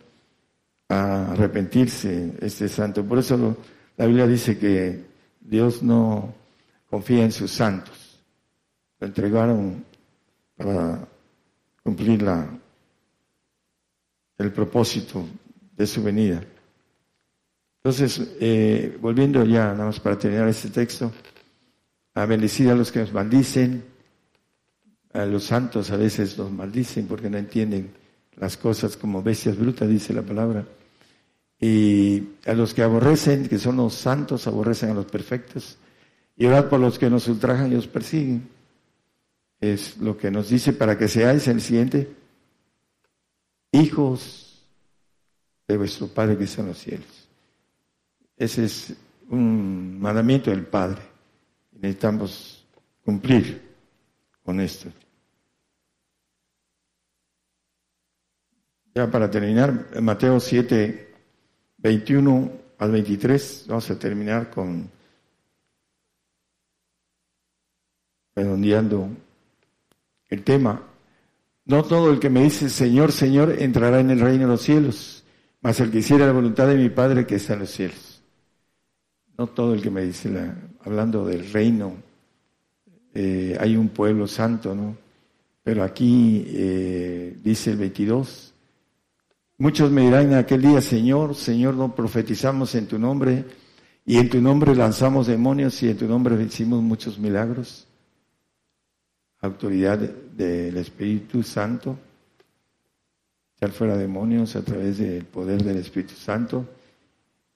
a 0.88 1.33
arrepentirse 1.33 2.35
este 2.40 2.68
santo. 2.68 3.05
Por 3.05 3.18
eso 3.18 3.57
la 3.97 4.07
Biblia 4.07 4.27
dice 4.27 4.59
que 4.59 5.05
Dios 5.40 5.83
no 5.83 6.35
confía 6.90 7.25
en 7.25 7.33
sus 7.33 7.51
santos. 7.51 8.21
Lo 9.01 9.07
entregaron 9.07 9.85
para 10.59 11.09
cumplir 11.83 12.21
la, 12.21 12.47
el 14.37 14.53
propósito 14.53 15.25
de 15.77 15.87
su 15.87 16.03
venida. 16.03 16.42
Entonces, 17.83 18.37
eh, 18.40 18.99
volviendo 19.01 19.44
ya, 19.44 19.73
nada 19.73 19.87
más 19.87 20.01
para 20.01 20.18
terminar 20.18 20.49
este 20.49 20.68
texto, 20.68 21.12
a 22.14 22.27
bendecir 22.27 22.68
a 22.68 22.75
los 22.75 22.90
que 22.90 22.99
nos 22.99 23.12
maldicen, 23.12 23.85
a 25.12 25.25
los 25.25 25.44
santos 25.44 25.90
a 25.90 25.97
veces 25.97 26.37
los 26.37 26.51
maldicen 26.51 27.07
porque 27.07 27.31
no 27.31 27.38
entienden 27.38 27.92
las 28.37 28.57
cosas 28.57 28.97
como 28.97 29.23
bestias 29.23 29.57
brutas, 29.57 29.88
dice 29.88 30.12
la 30.12 30.23
palabra. 30.23 30.66
Y 31.61 32.23
a 32.47 32.55
los 32.55 32.75
que 32.75 32.83
aborrecen, 32.83 33.49
que 33.49 33.59
son 33.59 33.77
los 33.77 33.94
santos, 33.94 34.47
aborrecen 34.47 34.90
a 34.90 34.94
los 34.94 35.07
perfectos. 35.07 35.79
Y 36.37 36.47
orad 36.47 36.68
por 36.68 36.79
los 36.79 36.99
que 36.99 37.11
nos 37.11 37.27
ultrajan 37.27 37.73
y 37.73 37.77
os 37.77 37.87
persiguen. 37.87 38.58
Es 39.61 39.97
lo 39.99 40.16
que 40.16 40.31
nos 40.31 40.49
dice 40.49 40.73
para 40.73 40.97
que 40.97 41.09
seáis 41.09 41.49
el 41.49 41.61
siguiente, 41.61 42.14
hijos 43.73 44.64
de 45.66 45.77
vuestro 45.77 46.07
Padre 46.09 46.38
que 46.38 46.44
está 46.44 46.62
en 46.62 46.68
los 46.68 46.79
cielos. 46.79 47.29
Ese 48.37 48.64
es 48.64 48.94
un 49.29 50.01
mandamiento 50.01 50.51
del 50.51 50.64
Padre. 50.64 51.03
Necesitamos 51.73 52.64
cumplir 53.05 53.68
con 54.42 54.61
esto. 54.61 54.90
Ya 58.94 59.11
para 59.11 59.31
terminar, 59.31 60.01
Mateo 60.01 60.40
7, 60.40 61.14
21 61.79 62.53
al 62.79 62.90
23, 62.90 63.66
vamos 63.68 63.90
a 63.90 63.99
terminar 63.99 64.51
con 64.51 64.90
redondeando 68.35 69.09
el 70.29 70.43
tema. 70.45 70.83
No 71.64 71.85
todo 71.85 72.11
el 72.11 72.19
que 72.19 72.31
me 72.31 72.43
dice 72.43 72.69
Señor, 72.71 73.12
Señor 73.12 73.57
entrará 73.59 74.01
en 74.01 74.11
el 74.11 74.21
reino 74.21 74.45
de 74.45 74.53
los 74.53 74.62
cielos, 74.62 75.25
mas 75.61 75.81
el 75.81 75.91
que 75.91 75.99
hiciera 75.99 76.27
la 76.27 76.33
voluntad 76.33 76.67
de 76.67 76.77
mi 76.77 76.88
Padre 76.88 77.27
que 77.27 77.37
está 77.37 77.55
en 77.55 77.61
los 77.61 77.71
cielos 77.71 78.19
no 79.39 79.47
todo 79.47 79.72
el 79.72 79.81
que 79.81 79.91
me 79.91 80.03
dice, 80.03 80.29
hablando 80.85 81.24
del 81.24 81.51
reino, 81.53 81.95
eh, 83.14 83.57
hay 83.59 83.76
un 83.76 83.89
pueblo 83.89 84.26
santo, 84.26 84.74
¿no? 84.74 84.97
Pero 85.62 85.85
aquí 85.85 86.45
eh, 86.49 87.37
dice 87.43 87.70
el 87.70 87.76
22, 87.76 88.53
muchos 89.59 89.93
me 89.93 90.03
dirán 90.03 90.33
en 90.33 90.35
aquel 90.35 90.62
día, 90.62 90.81
Señor, 90.81 91.37
Señor, 91.37 91.74
no 91.74 91.95
profetizamos 91.95 92.74
en 92.74 92.87
tu 92.87 92.99
nombre 92.99 93.45
y 94.05 94.16
en 94.16 94.29
tu 94.29 94.41
nombre 94.41 94.74
lanzamos 94.74 95.29
demonios 95.29 95.81
y 95.85 95.91
en 95.91 95.97
tu 95.97 96.09
nombre 96.09 96.43
hicimos 96.43 96.83
muchos 96.83 97.16
milagros. 97.18 97.87
Autoridad 99.41 99.99
del 99.99 100.76
Espíritu 100.76 101.43
Santo, 101.43 101.97
echar 103.57 103.70
fuera 103.70 103.97
demonios 103.97 104.57
a 104.57 104.62
través 104.62 104.99
del 104.99 105.24
poder 105.24 105.62
del 105.62 105.76
Espíritu 105.78 106.14
Santo 106.14 106.66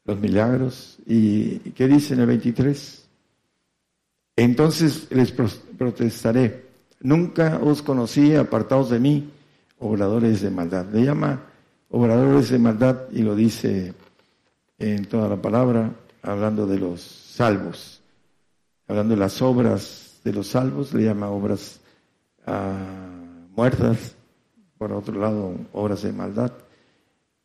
los 0.04 0.18
milagros. 0.18 0.98
¿Y 1.06 1.58
qué 1.70 1.86
dice 1.86 2.14
en 2.14 2.20
el 2.20 2.26
23? 2.26 3.04
Entonces 4.36 5.08
les 5.10 5.32
protestaré, 5.32 6.66
nunca 7.00 7.58
os 7.62 7.82
conocí 7.82 8.34
apartados 8.34 8.90
de 8.90 8.98
mí, 8.98 9.30
obradores 9.78 10.40
de 10.40 10.50
maldad. 10.50 10.86
Le 10.92 11.04
llama 11.04 11.42
obradores 11.90 12.50
de 12.50 12.58
maldad 12.58 13.10
y 13.12 13.22
lo 13.22 13.34
dice 13.34 13.92
en 14.78 15.04
toda 15.04 15.28
la 15.28 15.40
palabra, 15.40 15.92
hablando 16.22 16.66
de 16.66 16.78
los 16.78 17.00
salvos, 17.00 18.00
hablando 18.88 19.14
de 19.14 19.20
las 19.20 19.42
obras 19.42 20.11
de 20.24 20.32
los 20.32 20.48
salvos, 20.48 20.94
le 20.94 21.04
llama 21.04 21.30
obras 21.30 21.80
ah, 22.46 23.10
muertas, 23.54 24.14
por 24.78 24.92
otro 24.92 25.18
lado, 25.18 25.54
obras 25.72 26.02
de 26.02 26.12
maldad. 26.12 26.52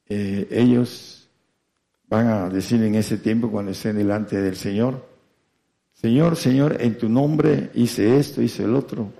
Eh, 0.07 0.47
ellos 0.51 1.27
van 2.07 2.27
a 2.27 2.49
decir 2.49 2.81
en 2.83 2.95
ese 2.95 3.17
tiempo, 3.17 3.51
cuando 3.51 3.71
estén 3.71 3.97
delante 3.97 4.41
del 4.41 4.55
Señor, 4.55 5.05
Señor, 5.93 6.35
Señor, 6.35 6.77
en 6.79 6.95
tu 6.95 7.09
nombre 7.09 7.71
hice 7.73 8.19
esto, 8.19 8.41
hice 8.41 8.65
el 8.65 8.75
otro, 8.75 9.11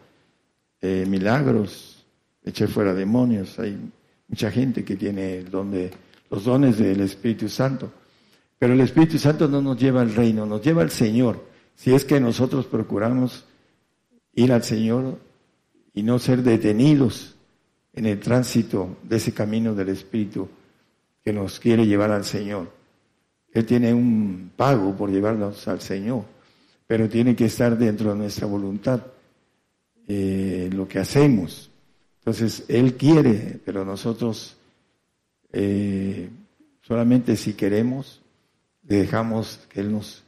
eh, 0.80 1.06
milagros, 1.08 2.06
eché 2.44 2.68
fuera 2.68 2.94
demonios. 2.94 3.58
Hay 3.58 3.76
mucha 4.28 4.52
gente 4.52 4.86
que 4.86 4.96
tiene 4.96 5.44
donde 5.44 5.90
los 6.30 6.44
dones 6.44 6.78
del 6.78 7.02
Espíritu 7.02 7.50
Santo. 7.50 7.92
Pero 8.60 8.74
el 8.74 8.82
Espíritu 8.82 9.18
Santo 9.18 9.48
no 9.48 9.60
nos 9.60 9.80
lleva 9.80 10.02
al 10.02 10.14
reino, 10.14 10.46
nos 10.46 10.62
lleva 10.62 10.84
al 10.84 10.92
Señor. 10.92 11.44
Si 11.76 11.96
es 11.96 12.06
que 12.06 12.20
nosotros 12.20 12.68
procuramos 12.68 13.47
ir 14.38 14.54
al 14.54 14.64
Señor 14.64 15.18
y 15.94 16.04
no 16.04 16.20
ser 16.20 16.44
detenidos 16.44 17.36
en 17.94 18.06
el 18.06 18.20
tránsito 18.20 18.98
de 19.04 19.18
ese 19.18 19.34
camino 19.34 19.74
del 19.74 19.90
Espíritu 19.90 20.48
que 21.24 21.34
nos 21.34 21.60
quiere 21.60 21.88
llevar 21.88 22.12
al 22.12 22.24
Señor. 22.24 22.72
Él 23.52 23.66
tiene 23.66 23.94
un 23.94 24.52
pago 24.56 24.96
por 24.96 25.10
llevarnos 25.10 25.68
al 25.68 25.82
Señor, 25.82 26.24
pero 26.86 27.10
tiene 27.10 27.36
que 27.36 27.46
estar 27.46 27.76
dentro 27.78 28.12
de 28.12 28.18
nuestra 28.18 28.46
voluntad 28.46 29.02
eh, 30.08 30.70
lo 30.72 30.88
que 30.88 31.00
hacemos. 31.00 31.72
Entonces, 32.20 32.64
Él 32.68 32.94
quiere, 32.94 33.60
pero 33.66 33.84
nosotros 33.84 34.56
eh, 35.52 36.30
solamente 36.82 37.36
si 37.36 37.54
queremos, 37.54 38.22
dejamos 38.84 39.62
que 39.70 39.80
Él 39.80 39.92
nos 39.92 40.24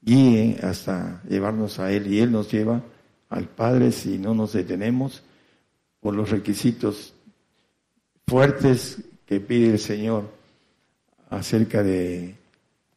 guíe 0.00 0.58
hasta 0.62 1.22
llevarnos 1.28 1.78
a 1.78 1.92
Él 1.92 2.12
y 2.12 2.18
Él 2.18 2.32
nos 2.32 2.50
lleva 2.50 2.82
al 3.32 3.48
Padre 3.48 3.92
si 3.92 4.18
no 4.18 4.34
nos 4.34 4.52
detenemos 4.52 5.22
por 6.00 6.14
los 6.14 6.30
requisitos 6.30 7.14
fuertes 8.26 8.98
que 9.26 9.40
pide 9.40 9.72
el 9.72 9.78
Señor 9.78 10.30
acerca 11.30 11.82
de 11.82 12.36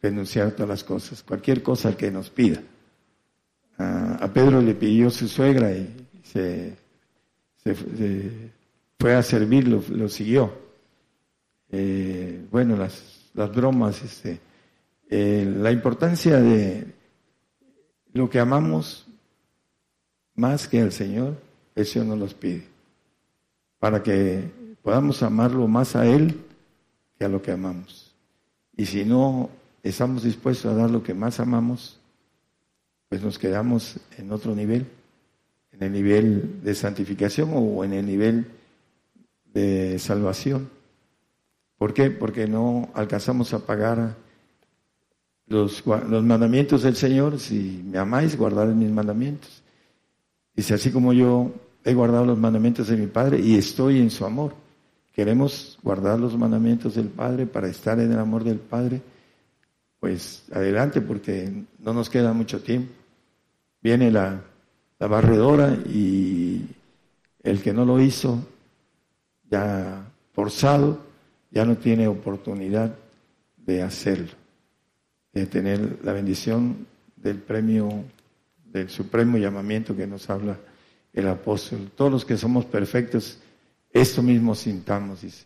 renunciar 0.02 0.52
todas 0.52 0.70
las 0.70 0.84
cosas, 0.84 1.24
cualquier 1.24 1.64
cosa 1.64 1.96
que 1.96 2.12
nos 2.12 2.30
pida. 2.30 2.62
A, 3.78 4.30
Pedro 4.34 4.62
le 4.62 4.76
pidió 4.76 5.10
su 5.10 5.28
suegra 5.28 5.72
y 5.72 5.88
se, 6.24 6.76
fue 9.00 9.16
a 9.16 9.24
servir, 9.24 9.68
lo, 9.68 10.10
siguió. 10.10 10.54
Eh, 11.72 12.46
bueno, 12.52 12.76
las, 12.78 13.30
las 13.34 13.54
bromas, 13.54 14.02
este, 14.04 14.40
eh, 15.10 15.54
la 15.58 15.72
importancia 15.72 16.40
de 16.40 16.86
lo 18.14 18.30
que 18.30 18.40
amamos 18.40 19.05
más 20.36 20.68
que 20.68 20.82
al 20.82 20.92
Señor, 20.92 21.38
eso 21.76 22.04
nos 22.04 22.20
los 22.20 22.34
pide, 22.34 22.68
para 23.80 24.04
que 24.04 24.44
podamos 24.82 25.24
amarlo 25.24 25.68
más 25.68 25.96
a 25.96 26.06
Él 26.06 26.40
que 27.18 27.26
a 27.26 27.30
lo 27.30 27.42
que 27.42 27.52
amamos. 27.52 28.14
Y 28.78 28.86
si 28.86 29.06
no 29.06 29.50
estamos 29.84 30.24
dispuestos 30.24 30.72
a 30.72 30.76
dar 30.76 30.90
lo 30.90 31.04
que 31.04 31.14
más 31.14 31.40
amamos, 31.40 32.00
pues 33.10 33.22
nos 33.22 33.40
quedamos 33.40 33.98
en 34.18 34.32
otro 34.32 34.56
nivel, 34.56 34.88
en 35.72 35.84
el 35.84 35.92
nivel 35.92 36.62
de 36.64 36.76
santificación 36.76 37.52
o 37.54 37.84
en 37.84 37.94
el 37.94 38.06
nivel 38.06 38.48
de 39.54 39.98
salvación. 40.00 40.70
¿Por 41.78 41.94
qué? 41.94 42.10
Porque 42.10 42.48
no 42.48 42.90
alcanzamos 42.94 43.54
a 43.54 43.66
pagar 43.66 44.16
los, 45.48 45.86
los 45.86 46.24
mandamientos 46.24 46.84
del 46.84 46.96
Señor, 46.96 47.40
si 47.40 47.82
me 47.86 47.98
amáis, 47.98 48.38
guardad 48.38 48.68
mis 48.68 48.90
mandamientos. 48.90 49.62
Dice, 50.56 50.74
así 50.74 50.91
como 50.91 51.14
yo 51.14 51.51
he 51.84 51.93
guardado 51.93 52.26
los 52.26 52.38
mandamientos 52.38 52.88
de 52.88 52.97
mi 52.97 53.08
Padre 53.08 53.39
y 53.39 53.56
estoy 53.56 53.99
en 53.99 54.10
su 54.10 54.26
amor. 54.26 54.53
Queremos 55.14 55.78
guardar 55.82 56.20
los 56.20 56.38
mandamientos 56.38 56.95
del 56.95 57.08
Padre 57.08 57.45
para 57.45 57.68
estar 57.68 57.99
en 57.99 58.12
el 58.12 58.20
amor 58.20 58.43
del 58.43 58.60
Padre. 58.60 59.01
Pues 59.99 60.43
adelante, 60.51 61.01
porque 61.01 61.51
no 61.80 61.93
nos 61.93 62.10
queda 62.10 62.34
mucho 62.34 62.62
tiempo. 62.62 62.91
Viene 63.82 64.12
la, 64.12 64.41
la 64.99 65.08
barredora 65.08 65.78
y 65.86 66.66
el 67.43 67.62
que 67.62 67.74
no 67.74 67.86
lo 67.86 68.01
hizo, 68.01 68.39
ya 69.49 70.06
forzado, 70.34 70.99
ya 71.51 71.66
no 71.66 71.78
tiene 71.78 72.08
oportunidad 72.08 72.95
de 73.58 73.82
hacerlo 73.82 74.45
de 75.36 75.45
tener 75.45 75.99
la 76.01 76.14
bendición 76.14 76.88
del 77.18 77.38
premio, 77.39 77.89
del 78.76 78.90
supremo 78.90 79.38
llamamiento 79.38 79.96
que 79.96 80.06
nos 80.06 80.30
habla 80.30 80.58
el 81.14 81.28
apóstol. 81.28 81.92
Todos 81.96 82.12
los 82.12 82.26
que 82.26 82.38
somos 82.38 82.66
perfectos, 82.66 83.40
esto 83.92 84.22
mismo 84.22 84.54
sintamos, 84.54 85.22
dice. 85.22 85.46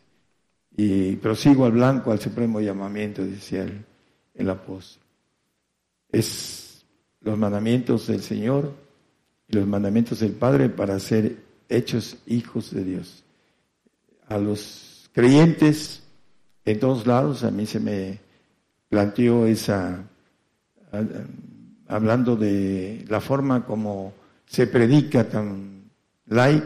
Y 0.76 1.16
prosigo 1.18 1.66
al 1.66 1.74
blanco, 1.74 2.12
al 2.12 2.20
supremo 2.20 2.60
llamamiento, 2.60 3.24
decía 3.24 3.64
el, 3.64 3.86
el 4.34 4.50
apóstol. 4.50 5.04
Es 6.12 6.84
los 7.22 7.38
mandamientos 7.38 8.08
del 8.08 8.24
Señor 8.24 8.74
y 9.48 9.56
los 9.56 9.68
mandamientos 9.68 10.22
del 10.22 10.32
Padre 10.32 10.70
para 10.70 11.00
ser 11.00 11.38
hechos 11.68 12.18
hijos 12.26 12.72
de 12.72 12.84
Dios. 12.84 13.24
A 14.28 14.38
los 14.40 15.10
creyentes 15.14 16.02
en 16.66 16.80
todos 16.80 17.06
lados, 17.06 17.44
a 17.44 17.52
mí 17.52 17.66
se 17.68 17.80
me 17.80 18.20
planteó 18.90 19.46
esa, 19.46 20.04
hablando 21.90 22.36
de 22.36 23.04
la 23.10 23.20
forma 23.20 23.66
como 23.66 24.14
se 24.46 24.68
predica 24.68 25.28
tan 25.28 25.90
light, 26.28 26.64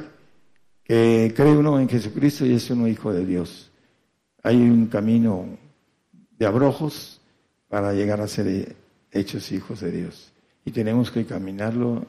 que 0.83 1.33
cree 1.35 1.55
uno 1.55 1.79
en 1.79 1.87
Jesucristo 1.87 2.45
y 2.45 2.53
es 2.53 2.69
uno 2.69 2.87
hijo 2.87 3.11
de 3.13 3.25
Dios. 3.25 3.71
Hay 4.43 4.57
un 4.57 4.87
camino 4.87 5.47
de 6.37 6.45
abrojos 6.45 7.21
para 7.69 7.93
llegar 7.93 8.19
a 8.19 8.27
ser 8.27 8.75
hechos 9.11 9.51
hijos 9.53 9.79
de 9.79 9.91
Dios. 9.91 10.33
Y 10.65 10.71
tenemos 10.71 11.09
que 11.09 11.25
caminarlo 11.25 12.05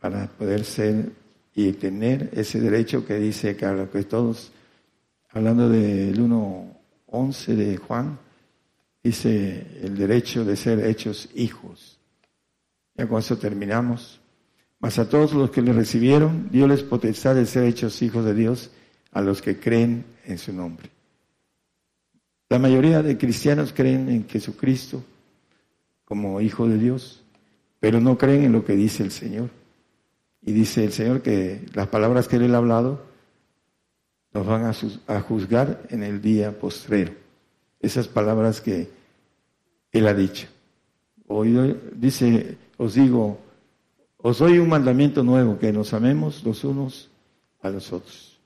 para 0.00 0.28
poder 0.28 0.64
ser 0.64 1.10
y 1.54 1.72
tener 1.72 2.30
ese 2.32 2.60
derecho 2.60 3.04
que 3.04 3.16
dice 3.16 3.56
que, 3.56 3.88
que 3.92 4.04
todos, 4.04 4.52
hablando 5.30 5.68
del 5.68 6.16
1.11 6.16 7.54
de 7.56 7.76
Juan, 7.76 8.18
dice 9.02 9.66
el 9.82 9.96
derecho 9.96 10.44
de 10.44 10.56
ser 10.56 10.86
hechos 10.86 11.28
hijos. 11.34 11.99
Ya 12.96 13.08
con 13.08 13.18
eso 13.18 13.38
terminamos. 13.38 14.20
Mas 14.78 14.98
a 14.98 15.08
todos 15.08 15.32
los 15.32 15.50
que 15.50 15.62
le 15.62 15.72
recibieron, 15.72 16.48
dio 16.50 16.66
les 16.66 16.82
potestad 16.82 17.34
de 17.34 17.46
ser 17.46 17.64
hechos 17.64 18.00
hijos 18.02 18.24
de 18.24 18.34
Dios 18.34 18.70
a 19.12 19.20
los 19.20 19.42
que 19.42 19.58
creen 19.58 20.04
en 20.24 20.38
su 20.38 20.52
nombre. 20.52 20.90
La 22.48 22.58
mayoría 22.58 23.02
de 23.02 23.16
cristianos 23.16 23.72
creen 23.72 24.08
en 24.08 24.28
Jesucristo 24.28 25.04
como 26.04 26.40
hijo 26.40 26.66
de 26.66 26.78
Dios, 26.78 27.22
pero 27.78 28.00
no 28.00 28.18
creen 28.18 28.44
en 28.44 28.52
lo 28.52 28.64
que 28.64 28.74
dice 28.74 29.02
el 29.02 29.12
Señor. 29.12 29.50
Y 30.42 30.52
dice 30.52 30.84
el 30.84 30.92
Señor 30.92 31.22
que 31.22 31.66
las 31.74 31.88
palabras 31.88 32.26
que 32.26 32.36
Él 32.36 32.54
ha 32.54 32.58
hablado 32.58 33.06
nos 34.32 34.46
van 34.46 34.64
a 35.06 35.20
juzgar 35.20 35.82
en 35.90 36.02
el 36.02 36.20
día 36.22 36.58
postrero 36.58 37.12
esas 37.80 38.08
palabras 38.08 38.60
que 38.60 38.90
Él 39.92 40.06
ha 40.06 40.14
dicho. 40.14 40.46
Hoy 41.32 41.76
dice, 41.94 42.58
os 42.76 42.94
digo, 42.94 43.38
os 44.18 44.38
doy 44.38 44.58
un 44.58 44.68
mandamiento 44.68 45.22
nuevo, 45.22 45.58
que 45.58 45.72
nos 45.72 45.94
amemos 45.94 46.42
los 46.44 46.64
unos 46.64 47.08
a 47.62 47.70
los 47.70 47.92
otros. 47.92 48.38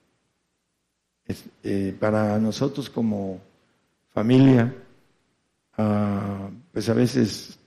Eh, 1.63 1.97
para 1.99 2.39
nosotros 2.39 2.91
como 2.91 3.41
familia, 4.13 4.75
ah, 5.79 6.51
pues 6.73 6.89
a 6.91 6.95
veces 6.95 7.59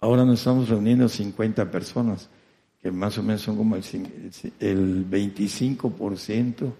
ahora 0.00 0.24
nos 0.24 0.38
estamos 0.38 0.68
reuniendo 0.68 1.08
50 1.08 1.70
personas, 1.70 2.28
que 2.80 2.92
más 2.92 3.18
o 3.18 3.22
menos 3.24 3.42
son 3.42 3.56
como 3.56 3.74
el, 3.74 3.82
el 4.60 5.10
25% 5.10 6.72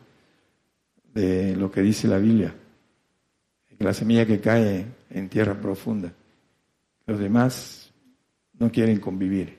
de 1.12 1.56
lo 1.56 1.72
que 1.72 1.82
dice 1.82 2.06
la 2.06 2.18
Biblia 2.18 2.54
la 3.78 3.94
semilla 3.94 4.26
que 4.26 4.40
cae 4.40 4.86
en 5.10 5.28
tierra 5.28 5.54
profunda. 5.54 6.12
Los 7.08 7.18
demás 7.18 7.90
no 8.58 8.70
quieren 8.70 9.00
convivir. 9.00 9.56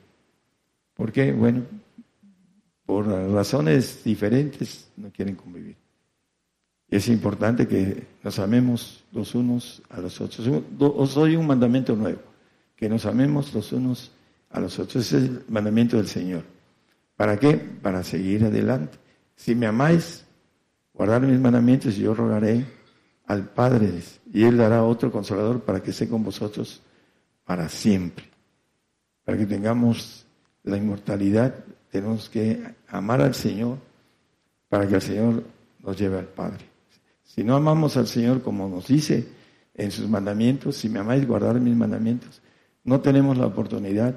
¿Por 0.94 1.12
qué? 1.12 1.32
Bueno, 1.32 1.64
por 2.86 3.08
razones 3.08 4.04
diferentes 4.04 4.92
no 4.96 5.10
quieren 5.10 5.36
convivir. 5.36 5.76
Es 6.88 7.08
importante 7.08 7.68
que 7.68 8.06
nos 8.24 8.38
amemos 8.38 9.04
los 9.12 9.34
unos 9.34 9.82
a 9.90 10.00
los 10.00 10.22
otros. 10.22 10.48
Os 10.80 11.16
doy 11.16 11.36
un 11.36 11.48
mandamiento 11.48 11.96
nuevo, 11.96 12.20
que 12.76 12.88
nos 12.88 13.08
amemos 13.08 13.52
los 13.52 13.74
unos 13.74 14.12
a 14.52 14.60
los 14.60 14.78
otros. 14.78 15.08
Ese 15.08 15.18
es 15.18 15.24
el 15.24 15.44
mandamiento 15.50 15.98
del 15.98 16.08
Señor. 16.08 16.44
¿Para 17.16 17.40
qué? 17.40 17.58
Para 17.58 18.04
seguir 18.04 18.46
adelante. 18.46 19.00
Si 19.36 19.56
me 19.56 19.66
amáis, 19.66 20.24
guardar 20.94 21.24
mis 21.24 21.40
mandamientos 21.40 21.98
y 21.98 22.02
yo 22.02 22.14
rogaré 22.14 22.64
al 23.26 23.50
Padre 23.50 24.04
y 24.32 24.44
Él 24.44 24.58
dará 24.58 24.84
otro 24.84 25.12
consolador 25.12 25.62
para 25.62 25.82
que 25.82 25.90
esté 25.90 26.08
con 26.08 26.24
vosotros 26.24 26.84
para 27.50 27.68
siempre. 27.68 28.26
Para 29.26 29.36
que 29.36 29.48
tengamos 29.48 30.24
la 30.62 30.78
inmortalidad, 30.78 31.56
tenemos 31.90 32.30
que 32.30 32.62
amar 32.90 33.22
al 33.22 33.34
Señor 33.34 33.80
para 34.68 34.88
que 34.88 34.94
el 34.94 35.02
Señor 35.02 35.44
nos 35.80 35.98
lleve 35.98 36.20
al 36.20 36.28
Padre. 36.28 36.64
Si 37.24 37.44
no 37.44 37.56
amamos 37.56 37.98
al 37.98 38.06
Señor 38.06 38.44
como 38.44 38.70
nos 38.70 38.86
dice 38.86 39.28
en 39.74 39.90
sus 39.90 40.08
mandamientos, 40.08 40.76
si 40.76 40.90
me 40.90 41.00
amáis, 41.00 41.26
guardar 41.26 41.60
mis 41.60 41.76
mandamientos, 41.76 42.40
no 42.84 43.02
tenemos 43.02 43.36
la 43.36 43.48
oportunidad 43.48 44.14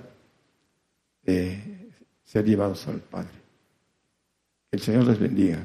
de 1.22 1.91
ser 2.24 2.45
llevados 2.45 2.87
al 2.87 3.01
Padre. 3.01 3.33
Que 4.70 4.76
el 4.76 4.83
Señor 4.83 5.05
les 5.05 5.18
bendiga 5.18 5.64